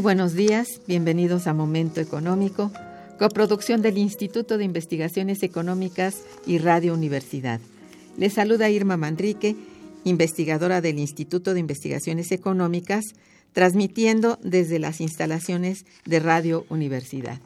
[0.00, 2.72] Muy buenos días, bienvenidos a Momento Económico,
[3.18, 7.60] coproducción del Instituto de Investigaciones Económicas y Radio Universidad.
[8.16, 9.56] Les saluda Irma Manrique,
[10.04, 13.12] investigadora del Instituto de Investigaciones Económicas,
[13.52, 17.38] transmitiendo desde las instalaciones de Radio Universidad.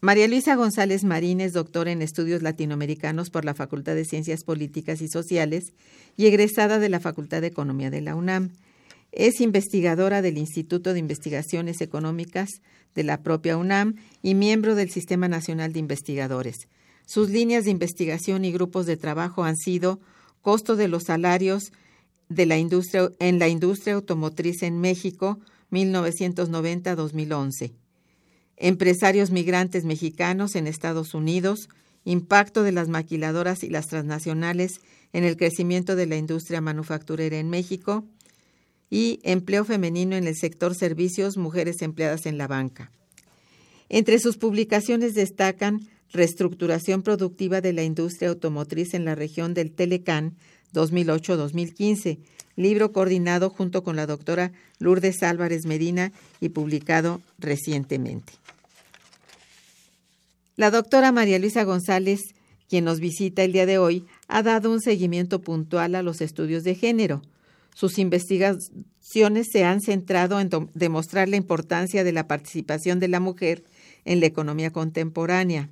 [0.00, 5.02] María Luisa González Marín es doctora en estudios latinoamericanos por la Facultad de Ciencias Políticas
[5.02, 5.74] y Sociales
[6.16, 8.48] y egresada de la Facultad de Economía de la UNAM.
[9.12, 12.48] Es investigadora del Instituto de Investigaciones Económicas
[12.94, 16.66] de la propia UNAM y miembro del Sistema Nacional de Investigadores.
[17.04, 20.00] Sus líneas de investigación y grupos de trabajo han sido
[20.40, 21.72] costo de los salarios
[22.30, 25.38] de la industria, en la industria automotriz en México,
[25.70, 27.74] 1990-2011.
[28.56, 31.68] Empresarios migrantes mexicanos en Estados Unidos,
[32.04, 34.80] impacto de las maquiladoras y las transnacionales
[35.12, 38.06] en el crecimiento de la industria manufacturera en México
[38.88, 42.90] y empleo femenino en el sector servicios, mujeres empleadas en la banca.
[43.88, 45.80] Entre sus publicaciones destacan
[46.12, 50.34] Reestructuración productiva de la industria automotriz en la región del Telecán
[50.72, 52.18] 2008-2015,
[52.56, 58.32] libro coordinado junto con la doctora Lourdes Álvarez Medina y publicado recientemente.
[60.56, 62.20] La doctora María Luisa González,
[62.68, 66.64] quien nos visita el día de hoy, ha dado un seguimiento puntual a los estudios
[66.64, 67.22] de género.
[67.74, 73.64] Sus investigaciones se han centrado en demostrar la importancia de la participación de la mujer
[74.04, 75.70] en la economía contemporánea.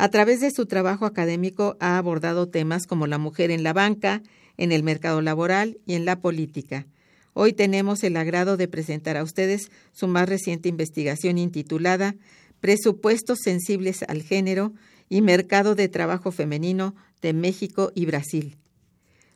[0.00, 4.22] A través de su trabajo académico ha abordado temas como la mujer en la banca,
[4.56, 6.86] en el mercado laboral y en la política.
[7.34, 12.14] Hoy tenemos el agrado de presentar a ustedes su más reciente investigación intitulada
[12.60, 14.72] Presupuestos sensibles al género
[15.08, 18.56] y mercado de trabajo femenino de México y Brasil.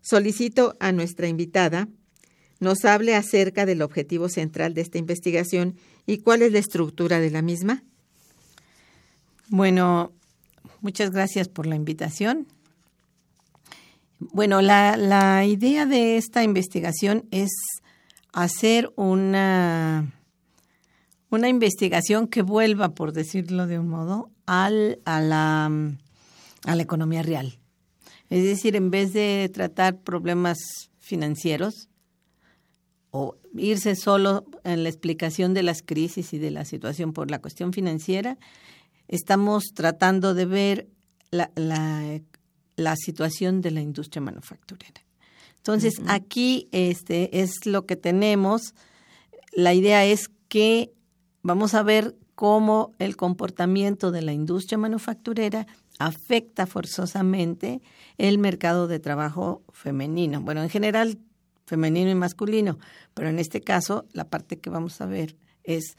[0.00, 1.88] Solicito a nuestra invitada
[2.60, 7.30] nos hable acerca del objetivo central de esta investigación y cuál es la estructura de
[7.30, 7.82] la misma.
[9.48, 10.12] Bueno,
[10.82, 12.46] muchas gracias por la invitación.
[14.18, 17.50] Bueno, la, la idea de esta investigación es
[18.32, 20.12] hacer una,
[21.30, 25.70] una investigación que vuelva, por decirlo de un modo, al, a, la,
[26.64, 27.58] a la economía real.
[28.30, 30.58] Es decir, en vez de tratar problemas
[30.98, 31.88] financieros
[33.10, 37.40] o irse solo en la explicación de las crisis y de la situación por la
[37.40, 38.38] cuestión financiera,
[39.14, 40.88] estamos tratando de ver
[41.30, 42.20] la, la
[42.76, 45.00] la situación de la industria manufacturera.
[45.56, 48.74] Entonces, aquí este es lo que tenemos.
[49.52, 50.92] La idea es que
[51.42, 55.66] vamos a ver cómo el comportamiento de la industria manufacturera
[55.98, 57.80] afecta forzosamente
[58.18, 60.40] el mercado de trabajo femenino.
[60.40, 61.18] Bueno, en general
[61.66, 62.78] femenino y masculino,
[63.14, 65.96] pero en este caso la parte que vamos a ver es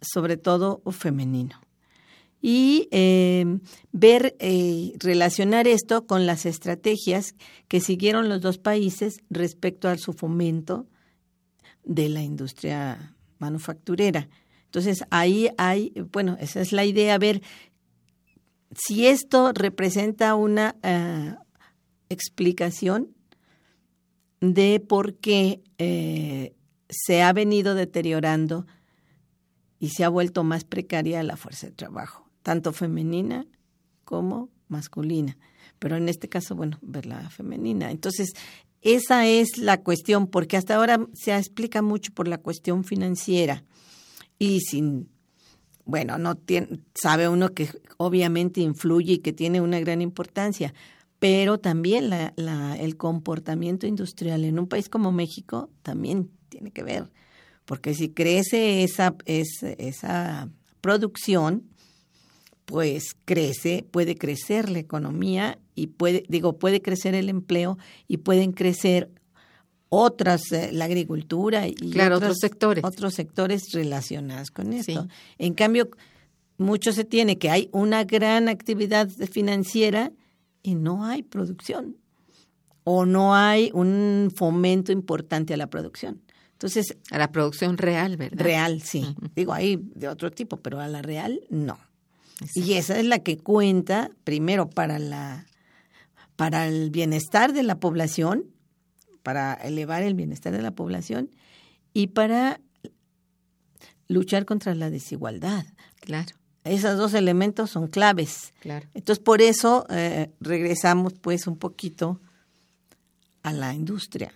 [0.00, 1.60] sobre todo femenino
[2.40, 3.58] y eh,
[3.92, 7.34] ver, eh, relacionar esto con las estrategias
[7.68, 10.86] que siguieron los dos países respecto a su fomento
[11.84, 14.28] de la industria manufacturera.
[14.66, 17.42] Entonces, ahí hay, bueno, esa es la idea, ver
[18.72, 21.50] si esto representa una, uh,
[22.10, 23.14] explicación
[24.40, 26.54] de por qué eh,
[26.88, 28.66] se ha venido deteriorando
[29.78, 33.46] y se ha vuelto más precaria la fuerza de trabajo, tanto femenina
[34.04, 35.36] como masculina.
[35.78, 37.90] Pero en este caso, bueno, ver la femenina.
[37.90, 38.32] Entonces,
[38.82, 43.64] esa es la cuestión, porque hasta ahora se explica mucho por la cuestión financiera
[44.38, 45.10] y sin,
[45.84, 50.72] bueno, no tiene, sabe uno que obviamente influye y que tiene una gran importancia,
[51.18, 56.82] pero también la, la, el comportamiento industrial en un país como México también tiene que
[56.82, 57.10] ver,
[57.66, 60.48] porque si crece esa, esa
[60.80, 61.69] producción,
[62.70, 68.52] pues crece, puede crecer la economía y puede, digo, puede crecer el empleo y pueden
[68.52, 69.10] crecer
[69.88, 72.84] otras, eh, la agricultura y claro, otros, sectores.
[72.84, 75.08] Otros sectores relacionados con esto.
[75.38, 75.90] En cambio,
[76.58, 80.12] mucho se tiene que hay una gran actividad financiera
[80.62, 81.96] y no hay producción
[82.84, 86.22] o no hay un fomento importante a la producción.
[86.52, 88.44] Entonces, a la producción real, ¿verdad?
[88.44, 89.16] Real, sí.
[89.34, 91.78] Digo, hay de otro tipo, pero a la real no.
[92.54, 95.46] Y esa es la que cuenta primero para la
[96.36, 98.46] para el bienestar de la población,
[99.22, 101.30] para elevar el bienestar de la población
[101.92, 102.62] y para
[104.08, 105.66] luchar contra la desigualdad.
[106.00, 106.34] Claro.
[106.64, 108.54] Esos dos elementos son claves.
[108.60, 108.88] Claro.
[108.94, 112.20] Entonces, por eso eh, regresamos pues un poquito
[113.42, 114.32] a la industria.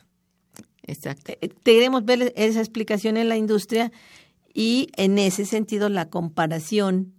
[0.83, 1.33] Exacto.
[1.41, 3.93] Eh, queremos ver esa explicación en la industria
[4.53, 7.15] y en ese sentido la comparación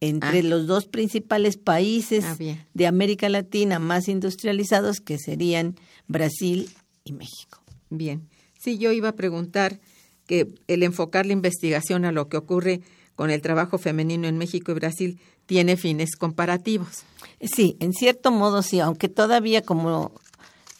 [0.00, 0.42] entre Ah.
[0.42, 2.36] los dos principales países Ah,
[2.74, 6.70] de América Latina más industrializados, que serían Brasil
[7.04, 7.60] y México.
[7.90, 8.28] Bien.
[8.58, 9.80] Sí, yo iba a preguntar
[10.26, 12.80] que el enfocar la investigación a lo que ocurre
[13.16, 17.02] con el trabajo femenino en México y Brasil tiene fines comparativos.
[17.40, 20.12] Sí, en cierto modo sí, aunque todavía como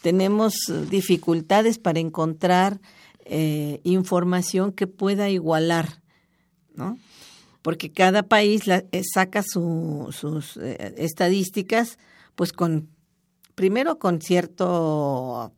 [0.01, 0.53] tenemos
[0.89, 2.79] dificultades para encontrar
[3.25, 6.01] eh, información que pueda igualar,
[6.75, 6.97] ¿no?
[7.61, 11.97] Porque cada país la- eh, saca su- sus eh, estadísticas,
[12.35, 12.87] pues con,
[13.55, 15.53] primero con cierto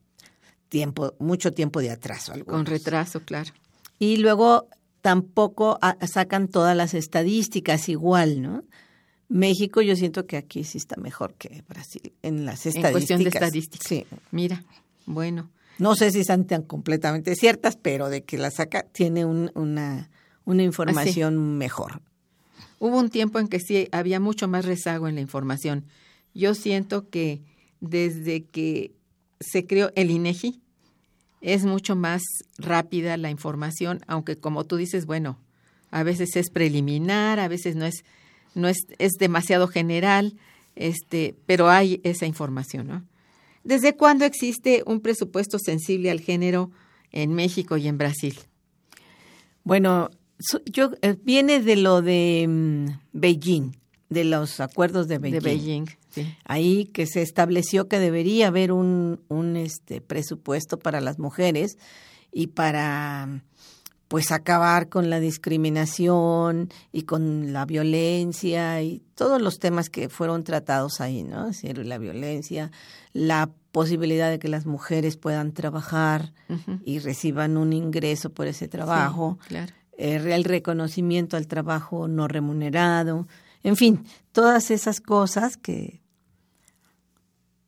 [0.69, 2.31] tiempo, mucho tiempo de atraso.
[2.31, 2.69] Con algunos.
[2.69, 3.51] retraso, claro.
[3.99, 4.67] Y luego
[5.01, 8.63] tampoco ah, sacan todas las estadísticas igual, ¿no?
[9.29, 12.85] México yo siento que aquí sí está mejor que Brasil en las estadísticas.
[12.89, 13.87] En cuestión de estadísticas.
[13.87, 14.05] Sí.
[14.31, 14.63] Mira,
[15.05, 19.49] bueno, No sé si sean tan completamente ciertas, pero de que la saca tiene un-
[19.55, 20.10] una,
[20.45, 22.01] una información mejor.
[22.79, 25.85] hubo un tiempo en que sí había mucho más rezago en la información.
[26.33, 27.41] Yo siento que
[27.79, 28.93] desde que
[29.39, 30.61] se creó el INEGI
[31.41, 32.21] es mucho más
[32.57, 35.37] rápida la información, aunque como tú dices, bueno,
[35.89, 38.03] a veces es preliminar, a veces no es
[38.53, 40.35] no es, es demasiado general,
[40.75, 43.05] este, pero hay esa información, ¿no?
[43.63, 46.71] ¿Desde cuándo existe un presupuesto sensible al género
[47.11, 48.37] en México y en Brasil?
[49.63, 50.09] Bueno,
[50.65, 53.71] yo eh, viene de lo de mm, Beijing,
[54.09, 55.39] de los acuerdos de Beijing.
[55.39, 56.35] De Beijing, sí.
[56.45, 61.77] ahí que se estableció que debería haber un, un este presupuesto para las mujeres
[62.31, 63.43] y para
[64.11, 70.43] pues acabar con la discriminación y con la violencia y todos los temas que fueron
[70.43, 71.47] tratados ahí, ¿no?
[71.47, 72.71] Es decir, la violencia,
[73.13, 76.33] la posibilidad de que las mujeres puedan trabajar
[76.83, 79.73] y reciban un ingreso por ese trabajo Sí, claro.
[80.01, 83.27] Eh, el reconocimiento al trabajo no remunerado,
[83.63, 86.01] en fin, todas esas cosas que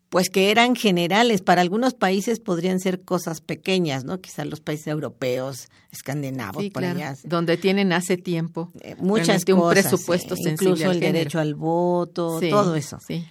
[0.10, 4.22] pues que eran generales para algunos países podrían ser cosas pequeñas, ¿no?
[4.22, 7.16] Quizás los países europeos, escandinavos Sí, por claro, allá.
[7.24, 11.14] donde tienen hace tiempo eh, muchas un presupuesto eh, incluso el género.
[11.18, 13.00] derecho al voto, Sí, todo eso.
[13.08, 13.26] Sí,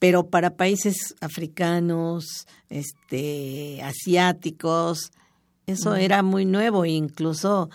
[0.00, 5.12] Pero para países africanos, este, asiáticos,
[5.68, 7.70] eso era muy nuevo, incluso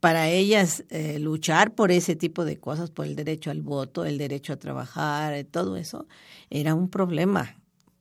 [0.00, 4.18] para ellas eh, luchar por ese tipo de cosas, por el derecho al voto, el
[4.18, 6.06] derecho a trabajar, eh, todo eso,
[6.50, 7.56] era un problema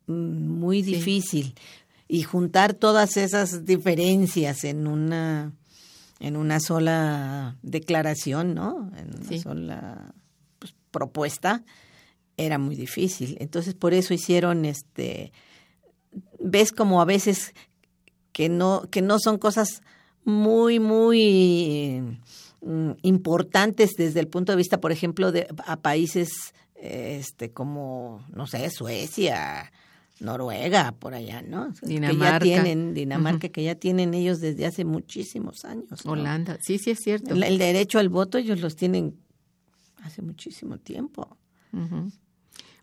[0.08, 0.96] mm, muy Sí.
[0.96, 1.56] difícil.
[2.08, 5.52] Y juntar todas esas diferencias en una
[6.20, 8.92] en una sola declaración, ¿no?
[8.98, 9.40] En una Sí.
[9.40, 10.14] sola
[10.58, 11.64] pues, propuesta
[12.38, 13.38] era muy difícil.
[13.40, 15.32] Entonces, por eso hicieron este
[16.40, 17.54] ves como a veces
[18.32, 19.82] que no que no son cosas
[20.28, 22.02] muy muy
[22.62, 26.30] mm, importantes desde el punto de vista, por ejemplo, de a países
[26.76, 29.72] este como no sé, Suecia,
[30.20, 31.72] Noruega, por allá, ¿no?
[31.82, 32.40] Dinamarca.
[32.40, 36.06] Que ya tienen Dinamarca que ya tienen ellos desde hace muchísimos años.
[36.06, 36.12] ¿no?
[36.12, 36.58] Holanda.
[36.62, 37.34] Sí, sí es cierto.
[37.34, 39.16] El, el derecho al voto ellos los tienen
[40.04, 41.38] hace muchísimo tiempo.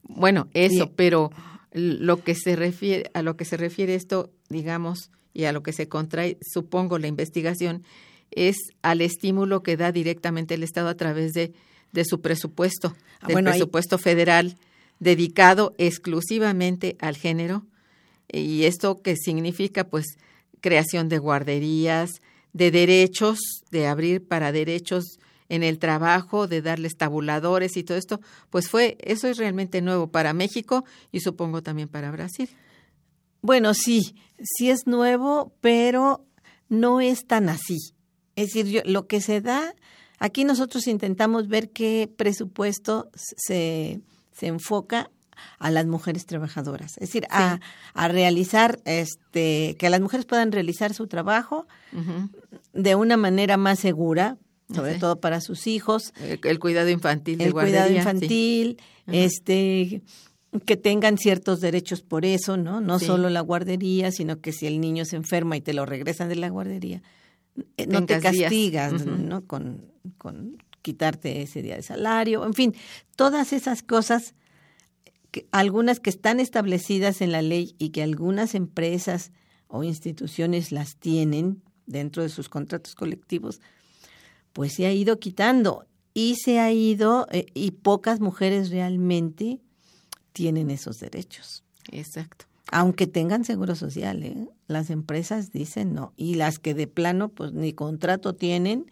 [0.02, 0.92] Bueno, eso, Sí.
[0.96, 1.30] pero
[1.72, 5.72] lo que se refiere a lo que se refiere esto, digamos, y a lo que
[5.74, 7.82] se contrae, supongo, la investigación,
[8.30, 11.52] es al estímulo que da directamente el Estado a través de,
[11.92, 14.56] de su presupuesto, Ah, del bueno, ahí- presupuesto federal
[15.00, 17.64] dedicado exclusivamente al género.
[18.32, 20.06] Y esto que significa, pues,
[20.60, 22.10] creación de guarderías,
[22.52, 23.38] de derechos,
[23.70, 28.96] de abrir para derechos en el trabajo, de darles tabuladores y todo esto, pues fue,
[29.00, 32.48] eso es realmente nuevo para México y supongo también para Brasil.
[33.44, 36.24] Bueno, sí, sí es nuevo, pero
[36.70, 37.76] no es tan así.
[38.36, 39.74] Es decir, yo- lo que se da,
[40.18, 44.00] aquí nosotros intentamos ver qué presupuesto se,
[44.32, 45.10] se enfoca
[45.58, 47.60] a las mujeres trabajadoras, es decir, a,
[47.92, 51.66] a realizar, este, que las mujeres puedan realizar su trabajo
[52.72, 54.38] de una manera más segura,
[54.74, 55.00] sobre Sí.
[55.00, 60.02] todo para sus hijos, el, el cuidado infantil el cuidado guardería, infantil, este
[60.60, 62.80] que tengan ciertos derechos por eso, ¿no?
[62.80, 63.06] No Sí.
[63.06, 66.36] solo la guardería, sino que si el niño se enferma y te lo regresan de
[66.36, 67.02] la guardería,
[67.76, 69.04] eh, no te castigas.
[69.06, 69.44] ¿no?
[69.46, 69.86] Con,
[70.18, 72.74] con quitarte ese día de salario, en fin,
[73.16, 74.34] todas esas cosas,
[75.30, 79.32] que, algunas que están establecidas en la ley y que algunas empresas
[79.68, 83.60] o instituciones las tienen dentro de sus contratos colectivos,
[84.52, 89.60] pues se ha ido quitando y se ha ido, eh, y pocas mujeres realmente
[90.34, 91.64] tienen esos derechos.
[91.90, 92.44] Exacto.
[92.70, 94.48] Aunque tengan seguro social, ¿eh?
[94.66, 96.12] las empresas dicen no.
[96.16, 98.84] Y las que de plano, pues ni contrato tienen,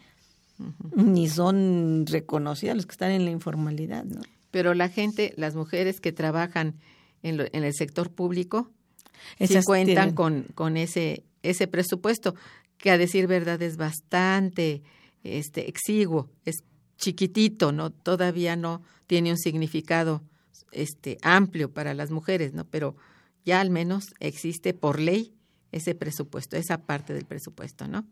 [0.95, 4.21] ni son reconocidas, los que están en la informalidad, ¿no?
[4.51, 6.75] Pero la gente, las mujeres que trabajan
[7.23, 8.71] en, lo- en el sector público,
[9.39, 12.35] sí Esas cuentan tienen- con, con ese, ese presupuesto,
[12.77, 14.83] que a decir verdad es bastante
[15.25, 16.63] este, exiguo, es
[16.99, 17.91] chiquitito, ¿no?
[17.91, 20.23] Todavía no tiene un significado
[20.71, 22.65] este, amplio para las mujeres, ¿no?
[22.65, 22.97] Pero
[23.45, 25.35] ya al menos existe por ley
[25.73, 28.07] ese presupuesto, esa parte del presupuesto, ¿no?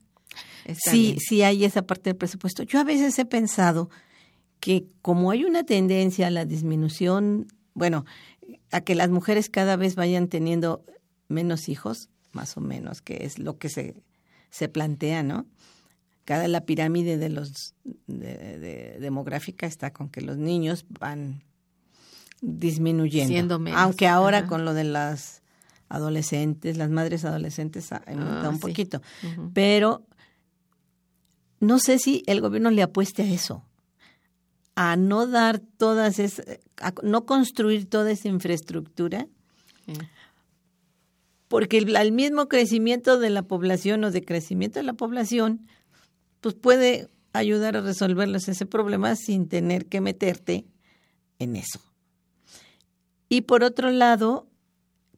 [0.64, 1.18] Está Sí, bien.
[1.20, 2.62] sí hay esa parte del presupuesto.
[2.62, 3.90] Yo a veces he pensado
[4.60, 8.04] que como hay una tendencia a la disminución, bueno,
[8.70, 10.84] a que las mujeres cada vez vayan teniendo
[11.28, 13.94] menos hijos, más o menos, que es lo que se,
[14.50, 15.46] se plantea, ¿no?
[16.24, 17.74] Cada la pirámide de los
[18.06, 21.42] de- de- demográfica está con que los niños van
[22.40, 23.28] disminuyendo.
[23.28, 24.46] Siendo menos, Aunque ahora ajá.
[24.48, 25.42] con lo de las
[25.88, 28.60] adolescentes, las madres adolescentes ha aumentado Ah, un sí.
[28.60, 29.02] poquito.
[29.54, 30.06] Pero
[31.60, 33.64] no sé si el gobierno le apueste a eso,
[34.76, 36.46] a no dar todas esas,
[36.80, 39.26] a no construir toda esa infraestructura,
[39.86, 39.92] Sí.
[41.48, 45.66] porque el, al mismo crecimiento de la población o de crecimiento de la población,
[46.40, 50.64] pues puede ayudar a resolverles ese problema sin tener que meterte
[51.38, 51.80] en eso.
[53.30, 54.48] Y por otro lado,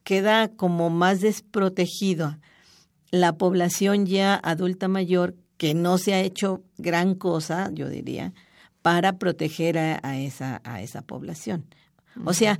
[0.04, 2.38] queda como más desprotegido
[3.10, 8.34] la población ya adulta mayor que no se ha hecho gran cosa, yo diría,
[8.82, 11.64] para proteger a, a esa, a esa población.
[12.24, 12.58] O sea,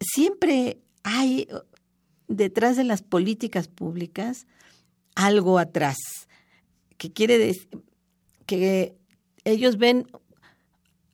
[0.00, 1.48] siempre hay
[2.28, 4.46] detrás de las políticas públicas
[5.14, 5.96] algo atrás,
[6.98, 7.68] que quiere decir
[8.46, 8.96] que
[9.44, 10.06] ellos ven,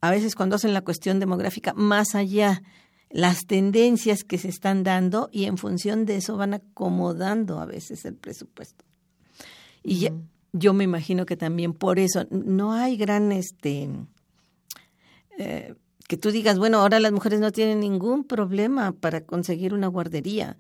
[0.01, 2.63] a veces cuando hacen la cuestión demográfica, más allá
[3.15, 8.05] las tendencias que se están dando y en función de eso van acomodando a veces
[8.05, 8.85] el presupuesto.
[9.85, 10.09] Y
[10.53, 13.89] yo me imagino que también por eso no hay gran este
[15.39, 15.75] eh,
[16.09, 20.57] que tú digas, bueno, ahora las mujeres no tienen ningún problema para conseguir una guardería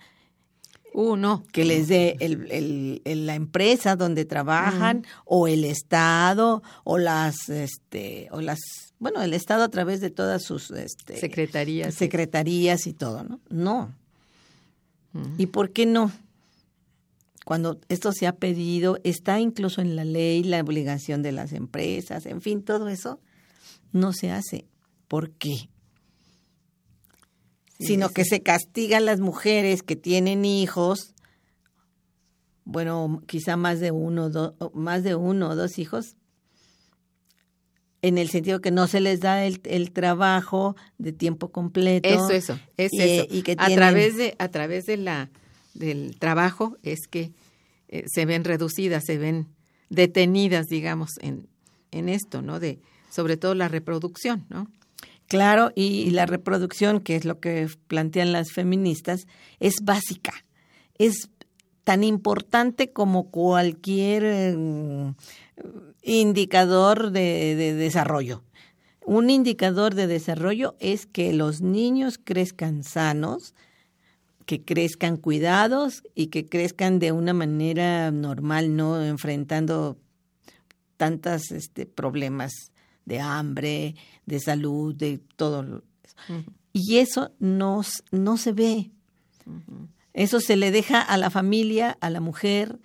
[0.96, 1.42] Uh, no.
[1.52, 7.48] que les dé el, el- el- la empresa donde trabajan o el estado o las
[7.48, 8.60] este o las
[8.98, 11.94] bueno el estado a través de todas sus este, Secretarías.
[11.94, 13.94] secretarías y todo no no
[15.38, 16.10] y por qué no
[17.44, 22.26] cuando esto se ha pedido está incluso en la ley la obligación de las empresas
[22.26, 23.20] en fin todo eso
[23.92, 24.66] no se hace
[25.08, 25.68] ¿por qué?
[27.78, 28.14] Sí, sino sí.
[28.14, 31.12] que se castigan las mujeres que tienen hijos,
[32.64, 36.16] bueno, quizá más de uno, do- más de uno o dos hijos,
[38.04, 42.06] en el sentido que no se les da el, el trabajo de tiempo completo.
[42.06, 43.26] Eso, eso, es y, eso.
[43.30, 45.30] y que a través de, a través de la
[45.72, 47.32] del trabajo es que
[47.88, 49.48] eh, se ven reducidas, se ven
[49.88, 51.48] detenidas, digamos, en,
[51.92, 52.60] en esto, ¿no?
[52.60, 52.78] De,
[53.10, 54.70] sobre todo la reproducción, ¿no?
[55.26, 59.26] Claro, y la reproducción, que es lo que plantean las feministas,
[59.60, 60.34] es básica.
[60.98, 61.30] Es
[61.84, 65.14] tan importante como cualquier eh,
[66.04, 68.44] indicador de, de desarrollo.
[69.04, 73.54] Un indicador de desarrollo es que los niños crezcan sanos,
[74.46, 79.98] que crezcan cuidados y que crezcan de una manera normal, no enfrentando
[80.96, 82.52] tantos este, problemas
[83.04, 83.94] de hambre,
[84.26, 85.82] de salud, de todo.
[86.72, 88.90] Y eso no, no se ve.
[90.12, 92.78] Eso se le deja a la familia, a la mujer,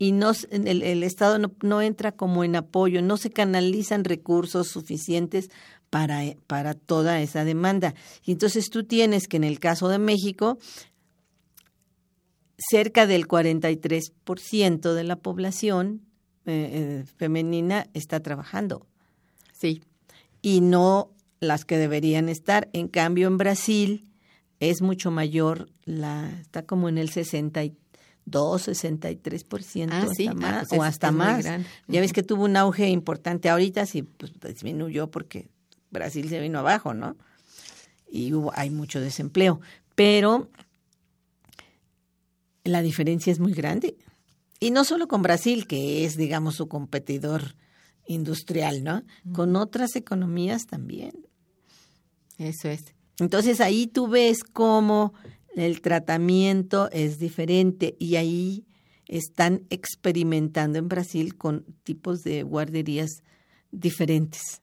[0.00, 4.68] y no, el, el Estado no, no, entra como en apoyo, no se canalizan recursos
[4.68, 5.50] suficientes
[5.90, 7.94] para, para toda esa demanda.
[8.24, 10.56] Y entonces tú tienes que en el caso de México,
[12.56, 16.00] cerca del 43% de la población
[16.46, 18.86] eh, eh, femenina está trabajando.
[19.52, 19.82] Sí.
[20.40, 22.70] Y no las que deberían estar.
[22.72, 24.10] En cambio, en Brasil
[24.60, 27.72] es mucho mayor, la está como en el 63
[28.26, 31.44] 2, 63%, ah, sí, hasta ah, pues o hasta más.
[31.44, 35.48] Ya Ya ves que tuvo un auge importante ahorita, sí, pues disminuyó porque
[35.90, 37.16] Brasil se vino abajo, ¿no?
[38.10, 39.60] Y hubo, hay mucho desempleo.
[39.94, 40.48] Pero
[42.64, 43.96] la diferencia es muy grande.
[44.58, 47.56] Y no solo con Brasil, que es, digamos, su competidor
[48.06, 49.02] industrial, ¿no?
[49.32, 51.12] Con otras economías también.
[52.38, 52.94] Eso es.
[53.18, 55.14] Entonces ahí tú ves cómo
[55.56, 58.64] el tratamiento es diferente y ahí
[59.06, 63.22] están experimentando en Brasil con tipos de guarderías
[63.72, 64.62] diferentes.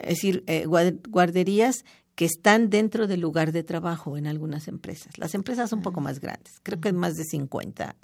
[0.00, 1.84] Es decir, eh, guarderías
[2.14, 5.16] que están dentro del lugar de trabajo en algunas empresas.
[5.18, 7.94] Las empresas son un poco más grandes, creo que más de 50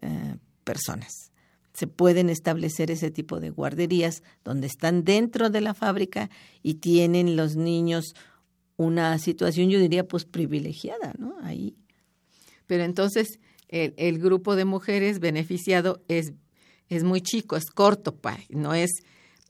[0.00, 1.30] eh, personas.
[1.72, 6.28] Se pueden establecer ese tipo de guarderías donde están dentro de la fábrica
[6.62, 8.14] y tienen los niños
[8.80, 11.36] una situación, yo diría, pues privilegiada, ¿no?
[11.42, 11.76] Ahí.
[12.66, 16.32] Pero entonces el, el grupo de mujeres beneficiado es,
[16.88, 18.18] es muy chico, es corto,
[18.48, 18.90] no es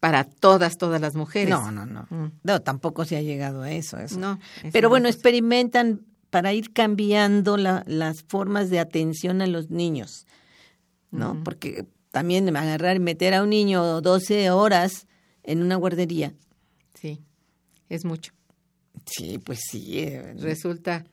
[0.01, 1.51] para todas, todas las mujeres.
[1.51, 2.09] No, no, no.
[2.11, 2.33] Mm.
[2.43, 3.99] No, tampoco se ha llegado a eso.
[3.99, 4.19] eso.
[4.19, 4.41] No.
[4.73, 10.27] Pero bueno, experimentan para ir cambiando la, las formas de atención a los niños,
[11.13, 11.35] ¿no?
[11.35, 11.45] Mm.
[11.45, 15.07] Porque también agarrar y meter a un niño 12 horas
[15.45, 16.35] en una guardería.
[16.95, 17.21] Sí,
[17.89, 18.33] es mucho.
[19.11, 19.99] Sí, pues sí.
[19.99, 21.05] Eh, Resulta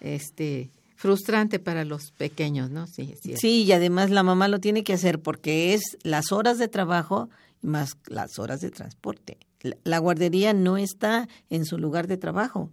[0.00, 2.86] este frustrante para los pequeños, ¿no?
[2.86, 6.58] Sí, sí, sí, y además la mamá lo tiene que hacer porque es las horas
[6.58, 7.28] de trabajo
[7.60, 9.38] más las horas de transporte.
[9.84, 12.70] La guardería no está en su lugar de trabajo,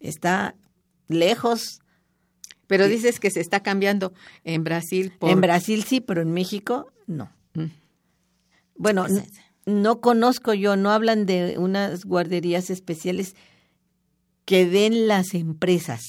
[0.00, 0.54] está
[1.08, 1.80] lejos.
[2.66, 5.12] Pero dices que se está cambiando en Brasil.
[5.18, 5.30] Por...
[5.30, 7.30] En Brasil sí, pero en México no.
[7.52, 7.66] Mm.
[8.76, 9.22] Bueno, no,
[9.66, 13.36] no conozco yo, no hablan de unas guarderías especiales
[14.44, 16.00] que den las empresas,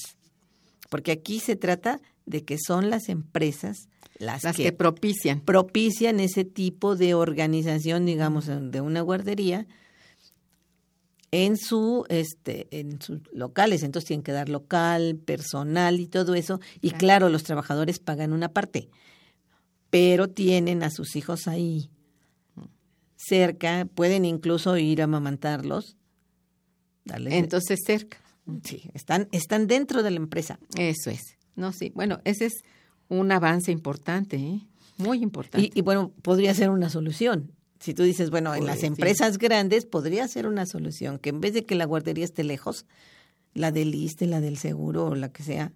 [0.90, 6.96] porque aquí se trata de que son las empresas las, que, propician propician ese tipo
[6.96, 9.66] de organización, digamos, de una guardería
[11.30, 16.60] en su este en sus locales, entonces tienen que dar local, personal y todo eso
[16.80, 18.88] y claro, claro los trabajadores pagan una parte,
[19.90, 21.90] pero tienen a sus hijos ahí
[23.16, 25.96] cerca, pueden incluso ir a amamantarlos.
[27.06, 28.18] Entonces cerca.
[28.62, 30.58] Sí, están, están dentro de la empresa.
[30.76, 31.36] Eso es.
[31.56, 31.90] No, sí.
[31.94, 32.62] Bueno, ese es
[33.08, 34.60] un avance importante, ¿eh?
[34.98, 35.70] muy importante.
[35.74, 37.52] Y, bueno, podría ser una solución.
[37.80, 41.52] Si tú dices, bueno, en las empresas grandes podría ser una solución, que en vez
[41.52, 42.86] de que la guardería esté lejos,
[43.52, 45.72] la del ISTE, la del seguro o la que sea,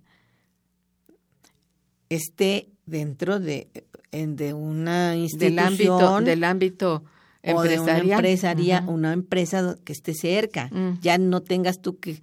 [2.08, 3.68] esté dentro de,
[4.12, 5.56] de una institución.
[5.56, 7.04] Del ámbito, del ámbito
[7.42, 7.58] empresarial.
[7.58, 10.68] O de una empresaria, una empresa que esté cerca.
[10.72, 11.00] Mm.
[11.02, 12.20] Ya no tengas tú que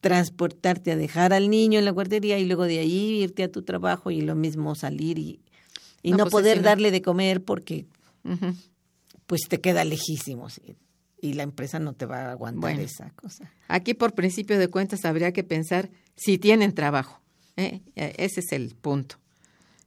[0.00, 3.62] transportarte a dejar al niño en la guardería y luego de ahí irte a tu
[3.62, 5.40] trabajo y lo mismo salir y,
[6.02, 7.86] y no, pues poder darle de comer porque
[9.26, 10.48] pues te queda lejísimo
[11.20, 13.50] y la empresa no te va a aguantar esa cosa.
[13.66, 17.20] Aquí por principio de cuentas habría que pensar si tienen trabajo.
[17.56, 17.80] ¿eh?
[17.96, 19.16] E, ese es el punto.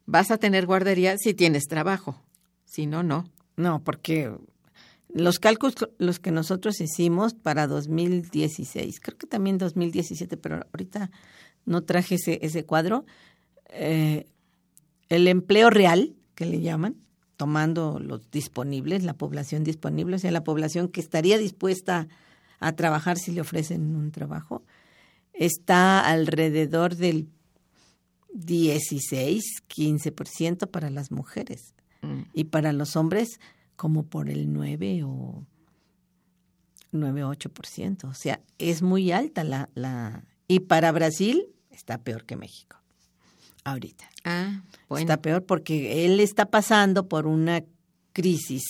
[0.06, 2.22] Vas a tener guardería si tienes trabajo,
[2.66, 3.30] si no, no.
[3.56, 4.32] No, porque
[5.14, 11.12] los cálculos los que nosotros hicimos para 2016, creo que también 2017, pero ahorita
[11.66, 13.06] no traje ese, ese cuadro,
[13.70, 14.26] eh,
[15.10, 16.96] el empleo real, que le llaman,
[17.38, 22.08] tomando los disponibles, la población disponible, o sea, la población que estaría dispuesta
[22.60, 24.64] a trabajar si le ofrecen un trabajo,
[25.34, 27.28] está alrededor del
[28.34, 31.74] 16, 15% para las mujeres.
[32.02, 32.22] Mm.
[32.34, 33.40] Y para los hombres,
[33.82, 35.44] como por el 9 o
[36.92, 38.04] 9 8%.
[38.04, 40.24] O sea, es muy alta la, la...
[40.48, 42.78] Y para Brasil está peor que México.
[43.64, 44.08] Ahorita.
[44.24, 45.02] Ah, bueno.
[45.02, 47.64] Está peor porque él está pasando por una
[48.14, 48.62] crisis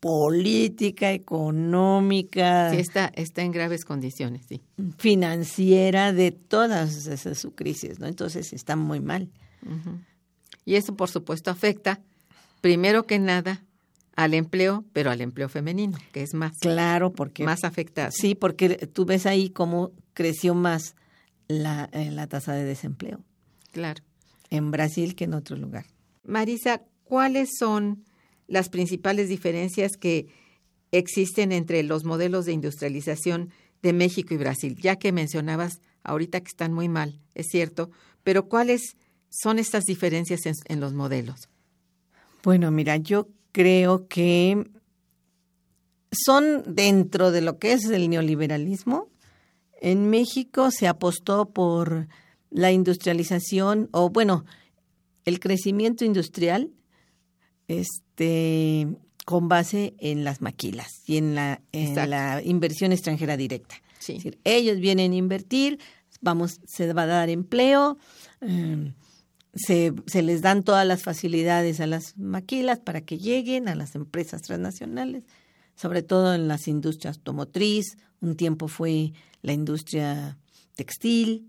[0.00, 4.60] política, económica, Sí, está, está en graves condiciones, sí.
[4.96, 8.08] financiera de todas esas su crisis, ¿no?
[8.08, 9.30] Entonces está muy mal.
[10.64, 12.00] Y eso, por supuesto, afecta,
[12.60, 13.62] primero que nada,
[14.18, 18.10] al empleo, pero al empleo femenino, que es más, Claro, porque más afectado.
[18.10, 20.96] sí, porque tú ves ahí cómo creció más
[21.46, 23.22] la, eh, la tasa de desempleo
[23.70, 24.02] Claro.
[24.50, 25.86] en Brasil que en otro lugar.
[26.24, 28.04] Marisa, ¿cuáles son
[28.48, 30.26] las principales diferencias que
[30.90, 33.50] existen entre los modelos de industrialización
[33.82, 34.74] de México y Brasil?
[34.82, 37.92] Ya que mencionabas ahorita que están muy mal, es cierto,
[38.24, 38.96] pero ¿cuáles
[39.30, 41.48] son estas diferencias en, en los modelos?
[42.42, 43.28] Bueno, mira, yo
[43.58, 44.70] creo que
[46.12, 49.08] son dentro de lo que es el neoliberalismo.
[49.80, 52.06] En México se apostó por
[52.50, 54.44] la industrialización o bueno,
[55.24, 56.70] el crecimiento industrial
[57.66, 58.86] este
[59.24, 62.10] con base en las maquilas y en la, en Exacto.
[62.10, 63.74] la inversión extranjera directa.
[63.98, 64.12] Sí.
[64.12, 65.80] Es decir, ellos vienen a invertir,
[66.20, 67.98] vamos, se va a dar empleo,
[68.40, 68.92] eh,
[69.54, 73.94] se, se les dan todas las facilidades a las maquilas para que lleguen a las
[73.94, 75.24] empresas transnacionales,
[75.74, 80.38] sobre todo en las industrias automotriz, un tiempo fue la industria
[80.74, 81.48] textil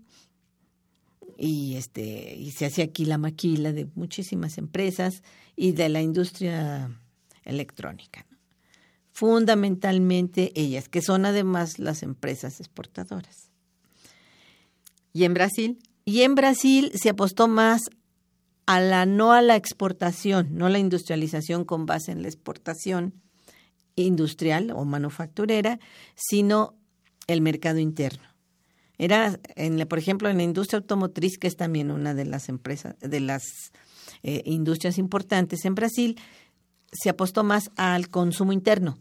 [1.36, 5.22] y este y se hacía aquí la maquila de muchísimas empresas
[5.56, 6.90] y de la industria
[7.44, 8.26] electrónica.
[9.12, 13.50] Fundamentalmente ellas, que son además las empresas exportadoras.
[15.12, 15.78] ¿Y en Brasil?
[16.04, 17.82] Y en Brasil se apostó más
[18.66, 23.14] a la no a la exportación, no la industrialización con base en la exportación
[23.96, 25.78] industrial o manufacturera,
[26.14, 26.74] sino
[27.26, 28.22] el mercado interno.
[28.98, 32.48] Era, en la, por ejemplo, en la industria automotriz, que es también una de las
[32.48, 33.42] empresas, de las
[34.22, 36.18] eh, industrias importantes en Brasil,
[36.92, 38.98] se apostó más al consumo interno.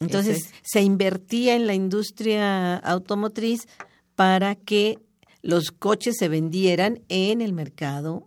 [0.00, 3.66] Entonces, es- se invertía en la industria automotriz
[4.14, 4.98] para que
[5.44, 8.26] los coches se vendieran en el mercado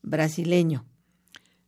[0.00, 0.86] brasileño.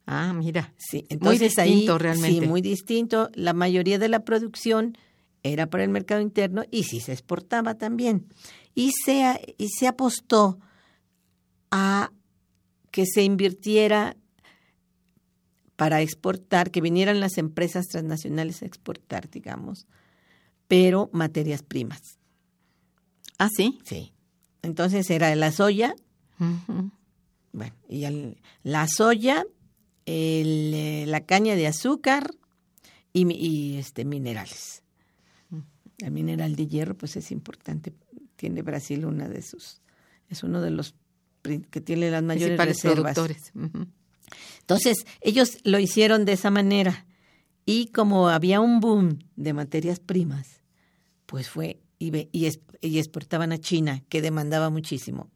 [0.05, 0.73] Ah, mira.
[0.77, 2.41] Sí, muy entonces distinto ahí, realmente.
[2.41, 3.29] Sí, muy distinto.
[3.33, 4.97] La mayoría de la producción
[5.43, 8.27] era para el mercado interno y sí se exportaba también.
[8.73, 10.59] Y se, y se apostó
[11.69, 12.13] a
[12.89, 14.15] que se invirtiera
[15.75, 19.87] para exportar, que vinieran las empresas transnacionales a exportar, digamos,
[20.69, 22.17] pero materias primas.
[23.37, 23.79] Ah, sí.
[23.83, 24.13] Sí.
[24.63, 25.95] Entonces era la soya,
[27.51, 29.45] bueno, y el- la soya,
[30.05, 32.31] el, eh, la caña de azúcar
[33.13, 34.81] y, y, este minerales.
[35.99, 37.93] El mineral de hierro, pues es importante.
[38.35, 39.81] Tiene Brasil una de sus,
[40.29, 40.95] es uno de los
[41.43, 43.13] que tiene las mayores reservas.
[43.13, 43.51] productores.
[44.61, 47.05] Entonces, ellos lo hicieron de esa manera.
[47.65, 50.61] Y como había un boom de materias primas,
[51.27, 55.29] pues fue y, ve- y, es- y exportaban a China, que demandaba muchísimo.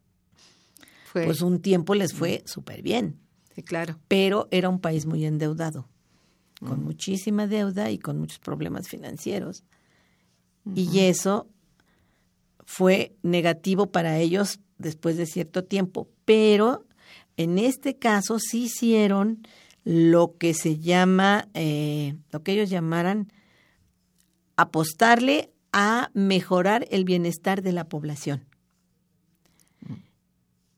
[1.06, 3.18] Fue, Pues un tiempo les fue súper bien.
[3.54, 3.98] sí, claro.
[4.08, 5.88] pero era un país muy endeudado,
[6.60, 9.64] con muchísima deuda y con muchos problemas financieros.
[10.74, 11.48] Y eso
[12.64, 16.84] fue negativo para ellos después de cierto tiempo, pero
[17.36, 19.38] en este caso sí hicieron
[19.84, 23.32] lo que se llama, eh, lo que ellos llamaran
[24.56, 28.44] apostarle a mejorar el bienestar de la población.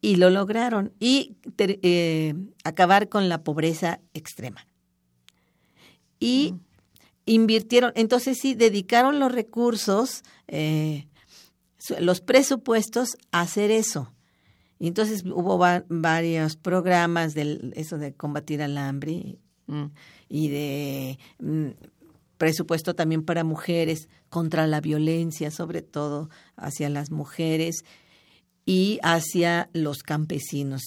[0.03, 0.93] Y lo lograron.
[1.01, 2.35] Y ter- eh,
[2.65, 4.67] acabar con la pobreza extrema.
[6.19, 6.55] Y
[7.25, 11.07] invirtieron, entonces sí, dedicaron los recursos, eh,
[11.99, 14.13] los presupuestos a hacer eso.
[14.79, 19.85] Y entonces hubo va- varios programas de eso de combatir al hambre Mm.
[20.29, 21.69] y de mm,
[22.37, 27.85] presupuesto también para mujeres contra la violencia, sobre todo hacia las mujeres
[28.65, 30.83] y hacia los campesinos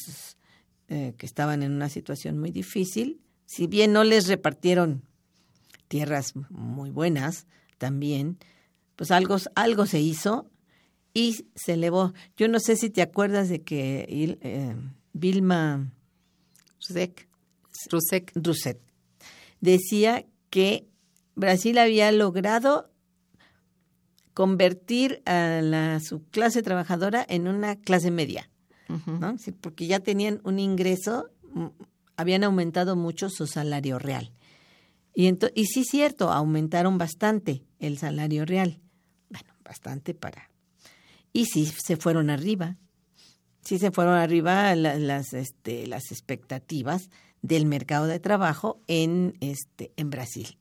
[0.87, 3.19] eh, que estaban en una situación muy difícil.
[3.45, 5.03] Si bien no les repartieron
[5.87, 7.45] tierras muy buenas,
[7.77, 8.37] también,
[8.95, 10.49] pues algo, algo se hizo
[11.13, 12.13] y se elevó.
[12.37, 14.07] Yo no sé si te acuerdas de que
[14.41, 14.75] eh,
[15.11, 15.91] Vilma
[16.87, 17.27] Rusek.
[19.59, 20.87] Decía que
[21.35, 22.92] Brasil había logrado
[24.33, 28.49] convertir a la, su clase trabajadora en una clase media.
[29.07, 29.37] ¿no?
[29.39, 31.65] Sí, porque ya tenían un ingreso, mm,
[32.17, 34.31] habían aumentado mucho su salario real.
[35.15, 38.79] Y, y sí, cierto, aumentaron bastante el salario real.
[39.29, 40.49] Bueno, bastante para...
[41.31, 42.77] Y sí, se fueron arriba.
[43.61, 47.09] Sí se fueron arriba la- las, este, las expectativas
[47.41, 50.57] del mercado de trabajo en, este, en Brasil.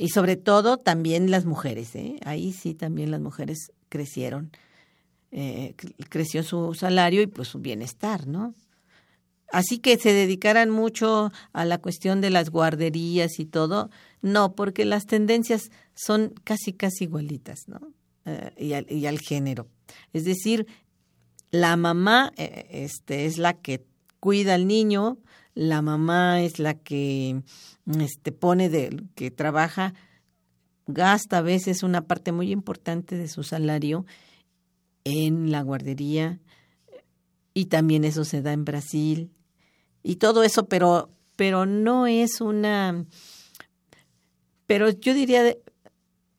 [0.00, 2.20] Y sobre todo también las mujeres, ¿eh?
[2.24, 4.52] ahí sí también las mujeres crecieron,
[5.32, 5.74] eh,
[6.08, 8.54] creció su salario y pues su bienestar, ¿no?
[9.50, 13.90] Así que se dedicaran mucho a la cuestión de las guarderías y todo,
[14.22, 17.80] no, porque las tendencias son casi, casi igualitas, ¿no?
[18.24, 19.66] Eh, y, al, y, al, género.
[20.12, 20.68] Es decir,
[21.50, 23.84] la mamá eh, este, es la que
[24.20, 25.18] cuida al niño,
[25.58, 27.42] la mamá es la que
[27.98, 29.92] este, pone de, que trabaja,
[30.86, 34.06] gasta a veces una parte muy importante de su salario
[35.02, 36.38] en la guardería,
[37.54, 39.32] y también eso se da en Brasil,
[40.04, 43.04] y todo eso, pero, pero no es una,
[44.68, 45.56] pero yo diría,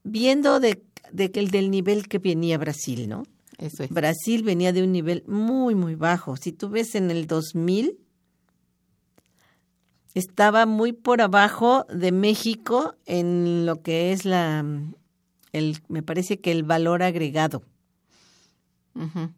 [0.05, 3.25] viendo de, de que el del nivel que venía Brasil, ¿no?
[3.58, 3.89] Eso es.
[3.89, 6.38] Brasil venía de un nivel muy, muy bajo.
[6.38, 7.99] Si tú ves en el 2000,
[10.13, 14.65] estaba muy por abajo de México en lo que es la,
[15.53, 17.63] el, me parece que el valor agregado
[18.95, 19.33] uh -huh.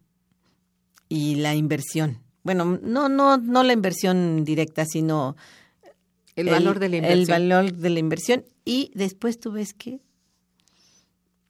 [1.10, 2.20] y la inversión.
[2.44, 5.36] Bueno, no, no, no la inversión directa, sino
[6.36, 7.22] el, el valor de la inversión.
[7.22, 8.46] El valor de la inversión.
[8.66, 10.00] Y después tú ves que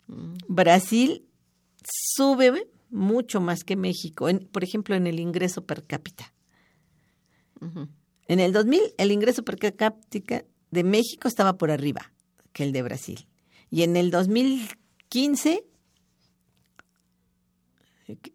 [0.08, 0.34] mm.
[0.48, 1.24] Brasil
[1.84, 6.34] sube mucho más que México, en, por ejemplo, en el ingreso per cápita.
[7.62, 7.88] Uh -huh.
[8.32, 12.14] En el 2000, el ingreso per cápita de México estaba por arriba
[12.54, 13.28] que el de Brasil.
[13.70, 15.66] Y en el 2015,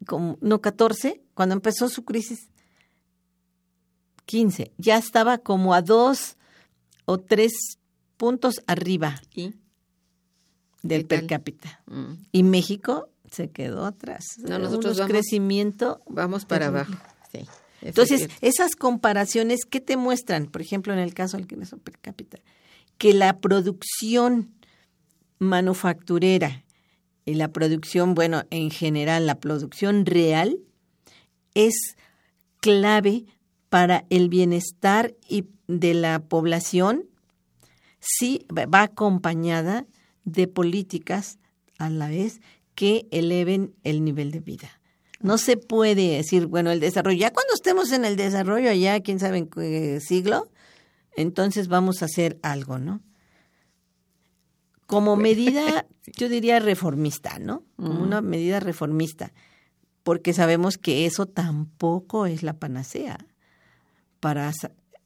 [0.05, 2.47] como, no 14, cuando empezó su crisis,
[4.25, 6.37] 15, ya estaba como a dos
[7.05, 7.53] o tres
[8.17, 9.55] puntos arriba ¿Y?
[10.83, 11.81] del per cápita.
[11.87, 12.13] Mm.
[12.33, 14.25] Y México se quedó atrás.
[14.37, 16.93] No, nosotros vamos, crecimiento vamos para abajo.
[17.31, 17.47] Sí.
[17.81, 20.47] Entonces, esas comparaciones, ¿qué te muestran?
[20.47, 22.39] Por ejemplo, en el caso del ingreso per cápita,
[22.97, 24.53] que la producción
[25.39, 26.63] manufacturera
[27.25, 30.59] y la producción, bueno, en general, la producción real
[31.53, 31.95] es
[32.59, 33.25] clave
[33.69, 37.05] para el bienestar y de la población
[37.99, 39.85] si va acompañada
[40.23, 41.39] de políticas
[41.77, 42.41] a la vez
[42.75, 44.76] que eleven el nivel de vida.
[45.19, 49.19] No se puede decir, bueno, el desarrollo, ya cuando estemos en el desarrollo allá, quién
[49.19, 50.51] sabe en qué siglo,
[51.15, 53.01] entonces vamos a hacer algo, ¿no?
[54.85, 57.63] Como medida, yo diría reformista, ¿no?
[57.75, 59.33] Como una medida reformista,
[60.03, 63.17] porque sabemos que eso tampoco es la panacea.
[64.19, 64.51] Para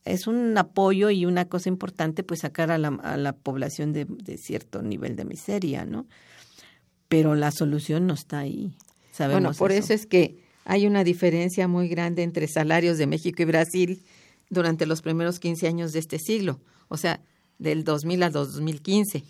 [0.03, 4.05] es un apoyo y una cosa importante, pues sacar a la, a la población de,
[4.05, 6.07] de cierto nivel de miseria, ¿no?
[7.07, 8.73] Pero la solución no está ahí.
[9.11, 9.85] Sabemos bueno, por eso.
[9.85, 14.03] eso es que hay una diferencia muy grande entre salarios de México y Brasil
[14.49, 17.21] durante los primeros 15 años de este siglo, o sea,
[17.57, 19.23] del 2000 al 2015.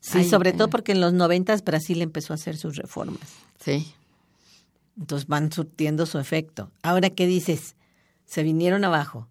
[0.00, 3.28] Sí, Hay, sobre eh, todo porque en los 90 Brasil empezó a hacer sus reformas.
[3.58, 3.92] Sí.
[4.98, 6.70] Entonces van surtiendo su efecto.
[6.82, 7.74] Ahora, ¿qué dices?
[8.24, 9.28] Se vinieron abajo.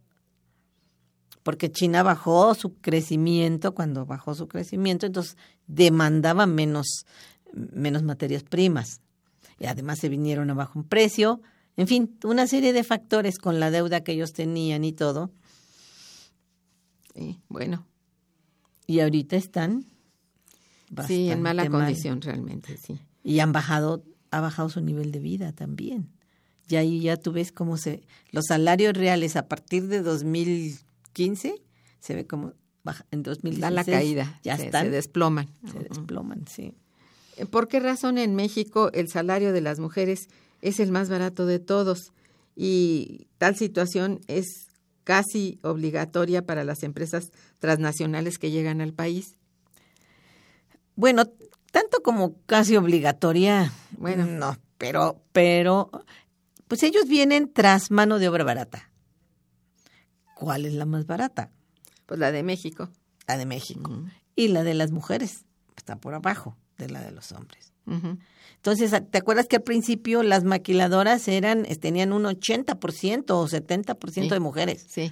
[1.44, 5.38] Porque China bajó su crecimiento, cuando bajó su crecimiento, entonces
[5.68, 7.06] demandaba menos,
[7.54, 9.00] menos materias primas
[9.64, 11.42] además se vinieron abajo en precio,
[11.78, 15.32] en fin, una serie de factores con la deuda que ellos tenían y todo.
[17.14, 17.86] Sí, bueno.
[18.88, 19.86] Y ahorita están
[21.08, 21.82] sí, en mala mal.
[21.82, 23.00] condición realmente, sí.
[23.24, 26.10] Y han bajado, ha bajado su nivel de vida también.
[26.68, 31.62] Y ahí ya tú ves cómo se, los salarios reales a partir de 2015
[32.00, 35.50] se ve como baja, en 2016 da la caída, ya se, están, se desploman.
[35.72, 36.76] Se desploman, sí.
[37.50, 40.28] ¿Por qué razón en México el salario de las mujeres
[40.62, 42.14] es el más barato de todos?
[42.56, 44.68] Y tal situación es
[45.04, 49.38] casi obligatoria para las empresas transnacionales que llegan al país.
[50.96, 51.26] Bueno,
[51.72, 55.92] tanto como casi obligatoria, bueno, no, pero, pero,
[56.70, 58.92] pues ellos vienen tras mano de obra barata.
[60.36, 61.52] ¿Cuál es la más barata?
[62.06, 62.90] Pues la de México.
[63.28, 63.92] La de México.
[63.92, 64.12] Uh -huh.
[64.36, 65.46] Y la de las mujeres
[65.76, 67.74] está por abajo de la de los hombres.
[67.86, 68.18] Uh -huh.
[68.56, 74.30] Entonces, ¿te acuerdas que al principio las maquiladoras eran tenían un 80% o 70% sí.
[74.30, 74.86] de mujeres?
[74.90, 75.12] Sí.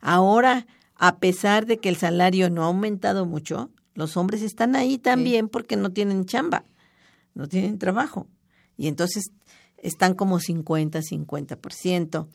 [0.00, 4.98] Ahora, a pesar de que el salario no ha aumentado mucho, los hombres están ahí
[4.98, 5.50] también sí.
[5.50, 6.64] porque no tienen chamba,
[7.34, 8.28] no tienen trabajo.
[8.76, 9.30] Y entonces
[9.78, 12.28] están como 50, 50%.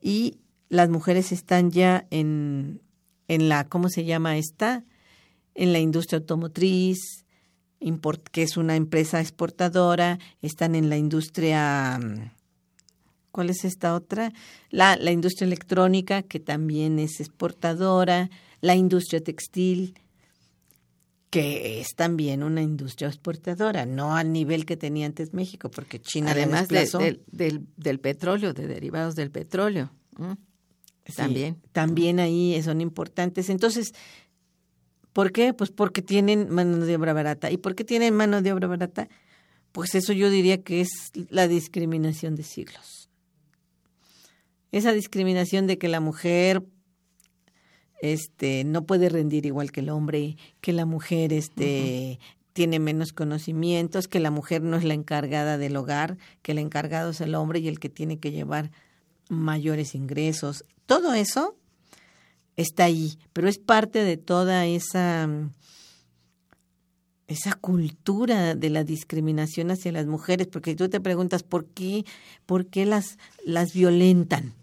[0.00, 2.82] Y las mujeres están ya en,
[3.28, 4.84] en la, ¿cómo se llama esta?
[5.54, 7.24] En la industria automotriz,
[8.30, 11.98] que es una empresa exportadora, están en la industria
[13.32, 14.32] ¿Cuál es esta otra?
[14.70, 19.94] La, la industria electrónica, que también es exportadora, la industria textil,
[21.30, 26.32] que es también una industria exportadora, no al nivel que tenía antes México, porque China
[26.32, 27.22] además del,
[27.74, 29.90] del, petróleo, de derivados del petróleo.
[31.16, 31.56] también.
[31.72, 33.48] También ahí son importantes.
[33.48, 33.94] Entonces,
[35.12, 35.54] ¿por qué?
[35.54, 37.50] Pues porque tienen mano de obra barata.
[37.50, 39.08] ¿Y por qué tienen mano de obra barata?
[39.72, 43.08] Pues eso yo diría que es la discriminación de siglos.
[44.70, 46.62] Esa discriminación de que la mujer
[48.00, 52.18] este no puede rendir igual que el hombre, que la mujer este
[52.52, 57.10] tiene menos conocimientos, que la mujer no es la encargada del hogar, que el encargado
[57.10, 58.70] es el hombre y el que tiene que llevar
[59.28, 60.64] mayores ingresos.
[60.86, 61.56] Todo eso
[62.56, 65.28] está ahí, pero es parte de toda esa
[67.32, 72.04] esa cultura de la discriminación hacia las mujeres, porque tú te preguntas por qué,
[72.46, 74.54] por qué las, las violentan.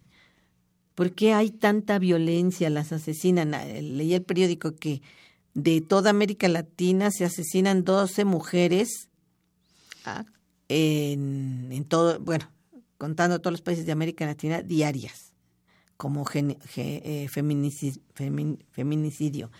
[0.95, 2.69] ¿Por qué hay tanta violencia?
[2.69, 3.53] Las asesinan.
[3.53, 5.01] Ah, leí el periódico que
[5.53, 9.09] de toda América Latina se asesinan 12 mujeres
[10.05, 10.25] ah.
[10.67, 12.51] en, todo, bueno,
[12.97, 15.28] contando todos los países de América Latina, diarias,
[15.99, 19.51] como eh, feminicidio.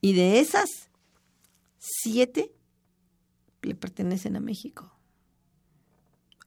[0.00, 0.90] Y de esas,
[1.78, 2.50] siete
[3.62, 4.90] le pertenecen a México.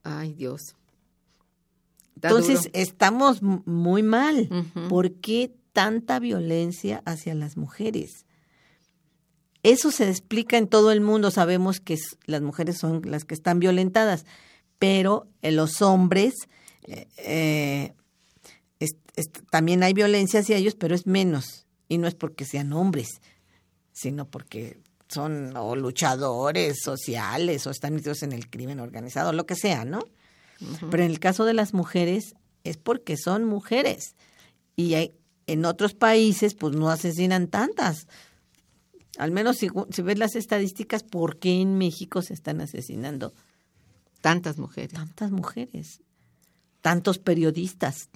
[0.04, 0.76] Ay, Dios.
[2.16, 4.50] Entonces, estamos muy mal.
[4.90, 8.26] ¿Por qué tanta violencia hacia las mujeres?
[9.64, 11.32] Eso se explica en todo el mundo.
[11.32, 14.26] Sabemos que las mujeres son las que están violentadas,
[14.78, 16.34] pero en los hombres
[16.84, 17.94] eh, eh,
[19.50, 21.66] también hay violencia hacia ellos, pero es menos.
[21.88, 23.22] Y no es porque sean hombres,
[23.92, 29.84] sino porque son luchadores sociales o están metidos en el crimen organizado, lo que sea,
[29.84, 30.04] ¿no?
[30.92, 34.16] Pero en el caso de las mujeres es porque son mujeres.
[34.76, 35.14] Y hay,
[35.48, 38.08] en otros países pues no asesinan tantas.
[39.18, 43.34] Al menos si, si ves las estadísticas, ¿por qué en México se están asesinando
[44.22, 44.94] tantas mujeres?
[44.94, 46.02] Tantas mujeres.
[46.82, 48.10] Tantos periodistas.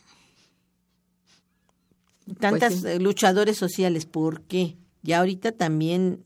[2.40, 4.78] Tantas pues luchadores sociales, ¿por qué?
[5.02, 6.24] Ya ahorita también,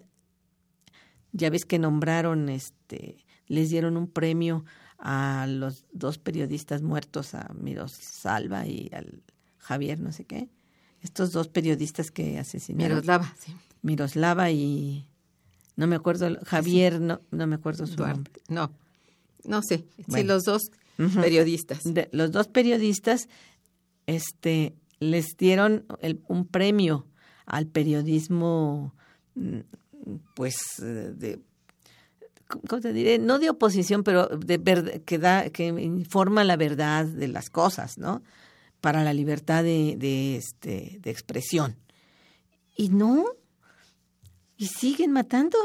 [1.32, 4.66] ya ves que nombraron, este, les dieron un premio
[5.00, 9.24] a los dos periodistas muertos, a Miroslava y al
[9.58, 10.50] Javier, no sé qué.
[11.02, 12.98] Estos dos periodistas que asesinaron.
[12.98, 13.56] Miroslava, sí.
[13.82, 15.08] Miroslava y
[15.76, 18.34] no me acuerdo, Javier, no, no me acuerdo su nombre.
[18.50, 18.72] No,
[19.44, 19.86] no sé.
[20.08, 21.84] sí, los dos periodistas.
[22.12, 23.30] los dos periodistas
[24.08, 25.86] este, les dieron
[26.28, 27.08] un premio
[27.46, 28.94] al periodismo
[30.36, 31.40] pues de
[32.48, 33.20] ¿cómo te diré?
[33.20, 38.24] No de oposición, pero de que, da, que informa la verdad de las cosas, ¿no?
[38.82, 41.76] Para la libertad de, de, este, de expresión.
[42.76, 43.26] Y no,
[44.56, 45.58] y siguen matando.